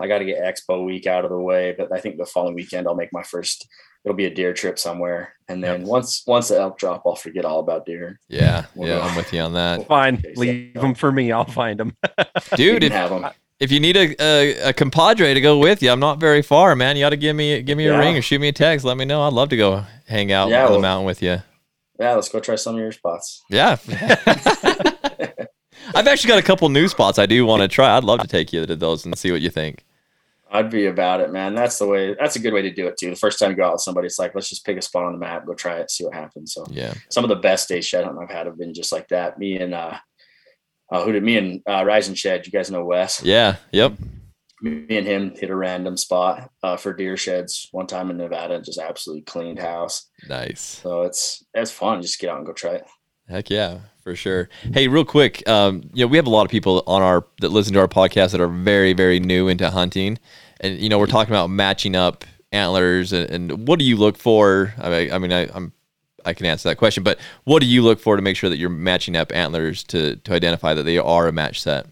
[0.00, 2.54] I got to get Expo week out of the way, but I think the following
[2.54, 3.66] weekend I'll make my first
[4.04, 5.34] it'll be a deer trip somewhere.
[5.48, 5.88] And then yep.
[5.88, 8.20] once once the elk drop, I'll forget all about deer.
[8.28, 9.02] Yeah, we'll yeah, go.
[9.02, 9.88] I'm with you on that.
[9.88, 11.32] Fine, leave them for me.
[11.32, 11.96] I'll find them,
[12.54, 12.84] dude.
[12.84, 12.92] If,
[13.60, 16.74] if, you need a, a, a compadre to go with you, I'm not very far,
[16.76, 16.96] man.
[16.96, 18.84] You ought to give me give me a ring or shoot me a text.
[18.84, 19.22] Let me know.
[19.22, 21.38] I'd love to go hang out yeah, on well, the mountain with you.
[21.98, 23.42] Yeah, let's go try some of your spots.
[23.50, 23.76] Yeah.
[25.94, 27.96] I've actually got a couple new spots I do want to try.
[27.96, 29.84] I'd love to take you to those and see what you think.
[30.50, 31.54] I'd be about it, man.
[31.54, 32.14] That's the way.
[32.18, 33.10] That's a good way to do it too.
[33.10, 35.04] The first time you go out with somebody, it's like let's just pick a spot
[35.04, 36.54] on the map, go try it, see what happens.
[36.54, 39.08] So yeah, some of the best days shed hunting I've had have been just like
[39.08, 39.38] that.
[39.38, 39.98] Me and uh,
[40.90, 42.46] uh who did me and uh, Rise and Shed?
[42.46, 43.22] You guys know Wes?
[43.22, 43.56] Yeah.
[43.72, 43.94] Yep.
[44.60, 48.54] Me and him hit a random spot uh, for deer sheds one time in Nevada,
[48.54, 50.08] and just absolutely cleaned house.
[50.28, 50.60] Nice.
[50.60, 52.02] So it's it's fun.
[52.02, 52.86] Just get out and go try it.
[53.28, 54.48] Heck yeah, for sure.
[54.72, 57.50] Hey, real quick, um, you know, we have a lot of people on our that
[57.50, 60.18] listen to our podcast that are very, very new into hunting,
[60.60, 64.16] and you know, we're talking about matching up antlers, and, and what do you look
[64.16, 64.74] for?
[64.78, 65.72] I mean, I mean, I, I'm
[66.24, 68.58] I can answer that question, but what do you look for to make sure that
[68.58, 71.86] you're matching up antlers to to identify that they are a match set?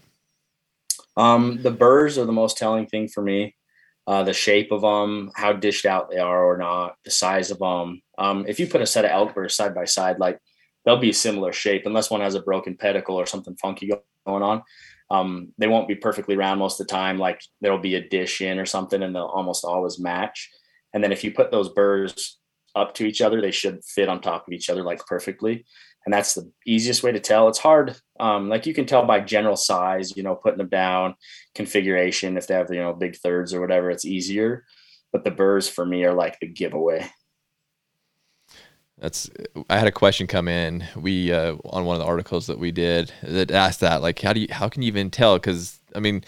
[1.15, 3.55] Um, the burrs are the most telling thing for me.
[4.05, 7.59] Uh, the shape of them, how dished out they are or not, the size of
[7.59, 8.01] them.
[8.17, 10.39] Um, if you put a set of elk burrs side by side, like
[10.85, 13.87] they'll be a similar shape unless one has a broken pedicle or something funky
[14.25, 14.63] going on.
[15.09, 17.17] Um, they won't be perfectly round most of the time.
[17.17, 20.49] Like there'll be a dish in or something, and they'll almost always match.
[20.93, 22.37] And then if you put those burrs
[22.77, 25.65] up to each other, they should fit on top of each other like perfectly.
[26.05, 27.49] And that's the easiest way to tell.
[27.49, 27.97] It's hard.
[28.19, 31.15] Um, like you can tell by general size, you know, putting them down,
[31.53, 32.37] configuration.
[32.37, 34.63] If they have, you know, big thirds or whatever, it's easier.
[35.11, 37.09] But the burrs for me are like the giveaway.
[38.97, 39.29] That's.
[39.69, 40.85] I had a question come in.
[40.95, 44.33] We uh, on one of the articles that we did that asked that like how
[44.33, 45.35] do you how can you even tell?
[45.35, 46.23] Because I mean,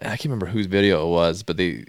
[0.00, 1.84] I can't remember whose video it was, but they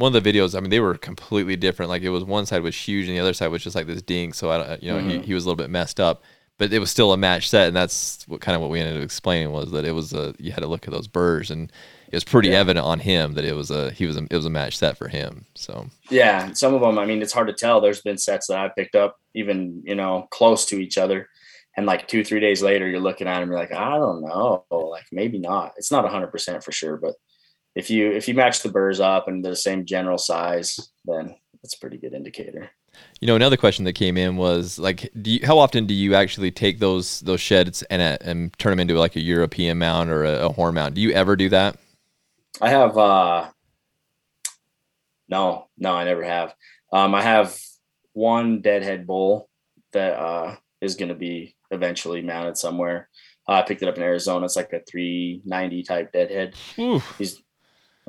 [0.00, 0.56] one of the videos.
[0.56, 1.90] I mean, they were completely different.
[1.90, 4.02] Like it was one side was huge and the other side was just like this
[4.02, 4.32] ding.
[4.32, 5.22] So I uh, you know he, mm-hmm.
[5.22, 6.22] he was a little bit messed up.
[6.58, 8.98] But it was still a match set, and that's what kind of what we ended
[8.98, 11.72] up explaining was that it was a you had to look at those burrs, and
[12.08, 14.44] it was pretty evident on him that it was a he was a, it was
[14.44, 15.46] a match set for him.
[15.54, 16.98] So Yeah, some of them.
[16.98, 17.80] I mean, it's hard to tell.
[17.80, 21.30] There's been sets that I picked up, even you know, close to each other,
[21.78, 24.66] and like two, three days later, you're looking at them, you're like, I don't know,
[24.70, 25.72] like maybe not.
[25.78, 27.14] It's not 100 percent for sure, but
[27.74, 31.34] if you if you match the burrs up and they're the same general size, then
[31.62, 32.70] it's a pretty good indicator.
[33.20, 36.14] You know, another question that came in was like, do you, how often do you
[36.14, 40.10] actually take those those sheds and uh, and turn them into like a European mount
[40.10, 40.94] or a, a horn mount?
[40.94, 41.76] Do you ever do that?
[42.60, 43.50] I have uh
[45.28, 46.54] no, no, I never have.
[46.92, 47.56] Um I have
[48.12, 49.48] one deadhead bull
[49.92, 53.08] that uh is gonna be eventually mounted somewhere.
[53.48, 54.44] Uh, I picked it up in Arizona.
[54.44, 56.54] It's like a 390 type deadhead.
[56.78, 57.16] Oof.
[57.18, 57.42] He's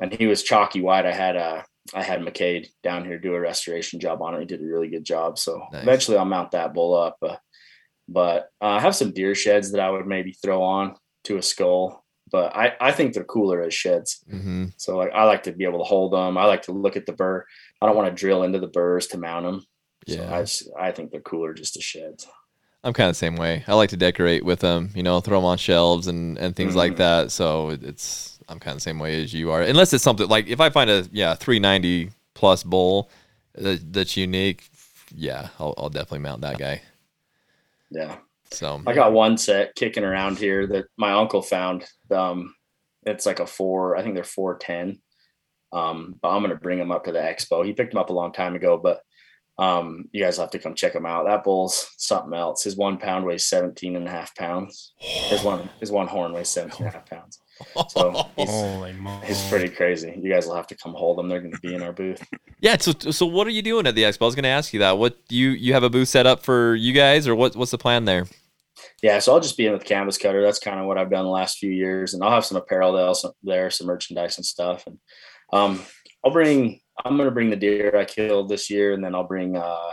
[0.02, 1.06] and he was chalky white.
[1.06, 1.62] I had uh
[1.94, 4.40] I had McCade down here do a restoration job on it.
[4.40, 5.38] He did a really good job.
[5.38, 5.82] So Nice.
[5.82, 7.16] eventually I'll mount that bull up.
[7.22, 7.36] Uh,
[8.08, 11.42] but uh, I have some deer sheds that I would maybe throw on to a
[11.42, 12.04] skull.
[12.30, 14.24] But I, I think they're cooler as sheds.
[14.30, 16.38] hmm So like I like to be able to hold them.
[16.38, 17.44] I like to look at the burr.
[17.80, 19.60] I don't want to drill into the burrs to mount them.
[20.08, 20.34] So Yeah.
[20.36, 22.26] I, just- I think they're cooler just as sheds.
[22.84, 23.64] I'm kind of the same way.
[23.68, 26.74] I like to decorate with them, you know, throw them on shelves and, and things
[26.74, 26.96] like Mhm.
[26.98, 27.30] that.
[27.32, 29.62] So it- it's I'm kind of the same way as you are.
[29.62, 33.10] Unless it's something like if I find a yeah 390 plus bull
[33.54, 34.68] that, that's unique,
[35.14, 36.82] yeah, I'll, I'll definitely mount that guy.
[37.90, 38.16] Yeah.
[38.50, 41.84] So I got one set kicking around here that my uncle found.
[42.10, 42.54] Um,
[43.04, 45.00] it's like a four, I think they're four ten.
[45.72, 47.64] Um, but I'm gonna bring them up to the expo.
[47.64, 49.02] He picked them up a long time ago, but
[49.58, 51.26] um, you guys have to come check him out.
[51.26, 52.64] That bull's something else.
[52.64, 54.92] His one pound weighs 17 and a half pounds.
[54.98, 57.38] His one his one horn weighs 17 and a half pounds.
[57.88, 59.26] So he's, Holy moly.
[59.26, 60.18] he's pretty crazy.
[60.20, 61.28] You guys will have to come hold him.
[61.28, 62.26] They're gonna be in our booth.
[62.60, 62.76] yeah.
[62.78, 64.22] So so what are you doing at the expo?
[64.22, 64.98] I was going to ask you that.
[64.98, 67.70] What do you you have a booth set up for you guys, or what what's
[67.70, 68.26] the plan there?
[69.02, 70.42] Yeah, so I'll just be in with canvas cutter.
[70.42, 72.92] That's kind of what I've done the last few years, and I'll have some apparel
[72.92, 74.86] there, some, there, some merchandise and stuff.
[74.86, 74.98] And
[75.52, 75.82] um,
[76.24, 76.80] I'll bring.
[77.04, 79.92] I'm gonna bring the deer I killed this year, and then I'll bring uh,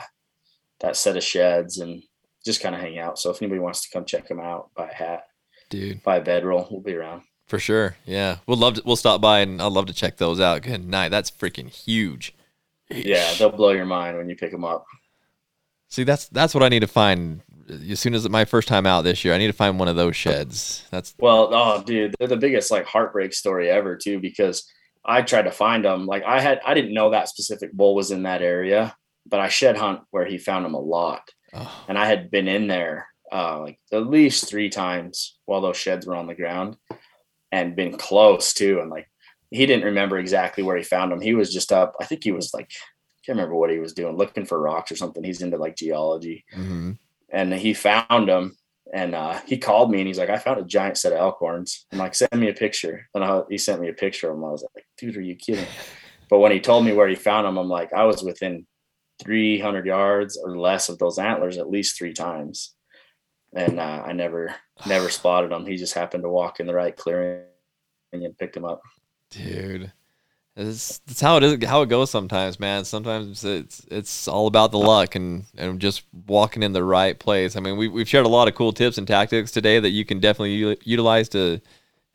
[0.81, 2.03] that set of sheds and
[2.45, 3.19] just kind of hang out.
[3.19, 5.23] So if anybody wants to come check them out, buy a hat,
[5.69, 7.23] Dude, buy a bedroll, we'll be around.
[7.49, 7.97] For sure.
[8.05, 8.83] Yeah, we'll love to.
[8.85, 10.61] We'll stop by and I'd love to check those out.
[10.61, 11.09] Good night.
[11.09, 12.33] That's freaking huge.
[12.89, 14.85] Yeah, they'll blow your mind when you pick them up.
[15.89, 17.41] See, that's that's what I need to find
[17.89, 19.33] as soon as my first time out this year.
[19.33, 20.85] I need to find one of those sheds.
[20.91, 24.71] That's Well, oh, dude, they're the biggest like heartbreak story ever too because
[25.03, 26.05] I tried to find them.
[26.05, 28.95] Like I had, I didn't know that specific bull was in that area,
[29.25, 32.47] but I shed hunt where he found them a lot, oh, and I had been
[32.47, 36.77] in there uh, like at least three times while those sheds were on the ground,
[37.51, 38.79] and been close too.
[38.79, 39.09] And like
[39.51, 41.21] he didn't remember exactly where he found them.
[41.21, 41.95] He was just up.
[41.99, 42.69] I think he was like,
[43.25, 45.23] can't remember what he was doing, looking for rocks or something.
[45.23, 46.97] He's into like geology mhm.
[47.29, 48.57] and he found them
[48.93, 51.37] and uh, he called me and he's like, I found a giant set of elk
[51.37, 51.85] horns.
[51.91, 53.07] I'm like, send me a picture.
[53.13, 54.45] And I, he sent me a picture of them.
[54.45, 55.67] I was like, dude, are you kidding?
[56.29, 58.67] But when he told me where he found them, I'm like, I was within
[59.23, 62.75] 300 yards or less of those antlers at least three times.
[63.53, 65.65] And uh, I never, never spotted him.
[65.65, 67.43] He just happened to walk in the right clearing
[68.13, 68.81] and picked him up.
[69.29, 69.91] dude.
[70.55, 72.83] It's, it's how it is, how it goes sometimes, man.
[72.83, 77.55] Sometimes it's it's all about the luck and, and just walking in the right place.
[77.55, 80.03] I mean, we we've shared a lot of cool tips and tactics today that you
[80.03, 81.61] can definitely u- utilize to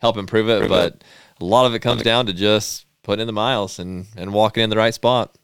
[0.03, 0.69] help improve it.
[0.69, 1.05] But
[1.41, 4.63] a lot of it comes down to just putting in the miles and and walking
[4.63, 5.39] in the right spot.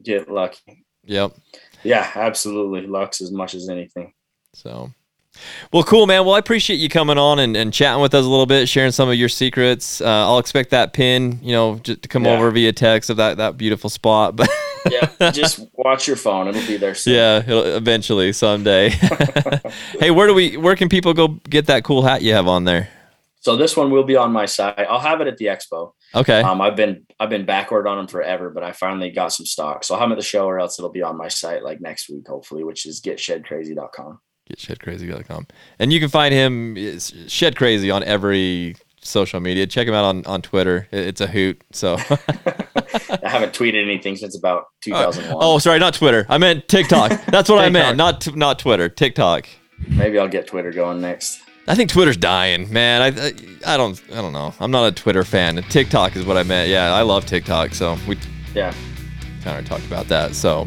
[0.00, 0.84] Get lucky.
[1.06, 1.32] Yep.
[1.82, 2.86] Yeah, absolutely.
[2.86, 4.12] Luck's as much as anything.
[4.54, 4.92] So,
[5.72, 6.24] well, cool, man.
[6.24, 8.92] Well, I appreciate you coming on and, and chatting with us a little bit, sharing
[8.92, 10.00] some of your secrets.
[10.00, 12.36] Uh, I'll expect that pin, you know, just to come Yeah.
[12.36, 14.36] over via text of that, that beautiful spot.
[14.36, 14.48] But
[14.90, 16.48] Yeah, just watch your phone.
[16.48, 17.14] It'll be there soon.
[17.14, 18.88] yeah, it'll, eventually someday.
[20.00, 20.56] hey, where do we?
[20.56, 22.88] Where can people go get that cool hat you have on there?
[23.42, 24.78] So this one will be on my site.
[24.78, 25.92] I'll have it at the expo.
[26.14, 26.40] Okay.
[26.42, 29.84] Um, I've been I've been backward on them forever, but I finally got some stock.
[29.84, 31.80] So I'll have them at the show, or else it'll be on my site like
[31.80, 34.18] next week, hopefully, which is getshedcrazy.com.
[34.50, 35.46] Get shedcrazy.com.
[35.78, 36.76] And you can find him
[37.28, 39.64] Shed Crazy on every social media.
[39.66, 40.88] Check him out on, on Twitter.
[40.90, 41.62] It's a hoot.
[41.70, 41.94] So
[42.74, 45.36] I haven't tweeted anything since about uh, 2001.
[45.40, 46.26] Oh, sorry, not Twitter.
[46.28, 47.24] I meant TikTok.
[47.26, 47.96] That's what I meant.
[47.96, 48.88] Not t- not Twitter.
[48.88, 49.46] TikTok.
[49.88, 51.40] Maybe I'll get Twitter going next.
[51.68, 53.00] I think Twitter's dying, man.
[53.02, 54.52] I, I I don't I don't know.
[54.58, 55.62] I'm not a Twitter fan.
[55.68, 56.68] TikTok is what I meant.
[56.68, 57.74] Yeah, I love TikTok.
[57.74, 58.18] So we
[58.54, 58.74] Yeah.
[59.44, 60.34] kind of talked about that.
[60.34, 60.66] So,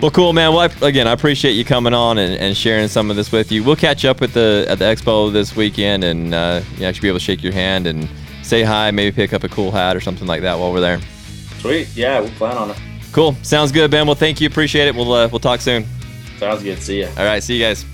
[0.00, 0.54] Well, cool, man.
[0.54, 3.52] Well, I, again, I appreciate you coming on and, and sharing some of this with
[3.52, 3.62] you.
[3.62, 7.08] We'll catch up with the at the expo this weekend, and uh, you actually be
[7.08, 8.08] able to shake your hand and
[8.42, 8.90] say hi.
[8.92, 11.00] Maybe pick up a cool hat or something like that while we're there.
[11.58, 11.94] Sweet.
[11.94, 12.78] Yeah, we'll plan on it.
[13.12, 13.34] Cool.
[13.42, 14.06] Sounds good, Ben.
[14.06, 14.46] Well, thank you.
[14.46, 14.94] Appreciate it.
[14.94, 15.84] We'll uh, we'll talk soon.
[16.38, 16.78] Sounds good.
[16.80, 17.08] See ya.
[17.18, 17.42] All right.
[17.42, 17.84] See you guys.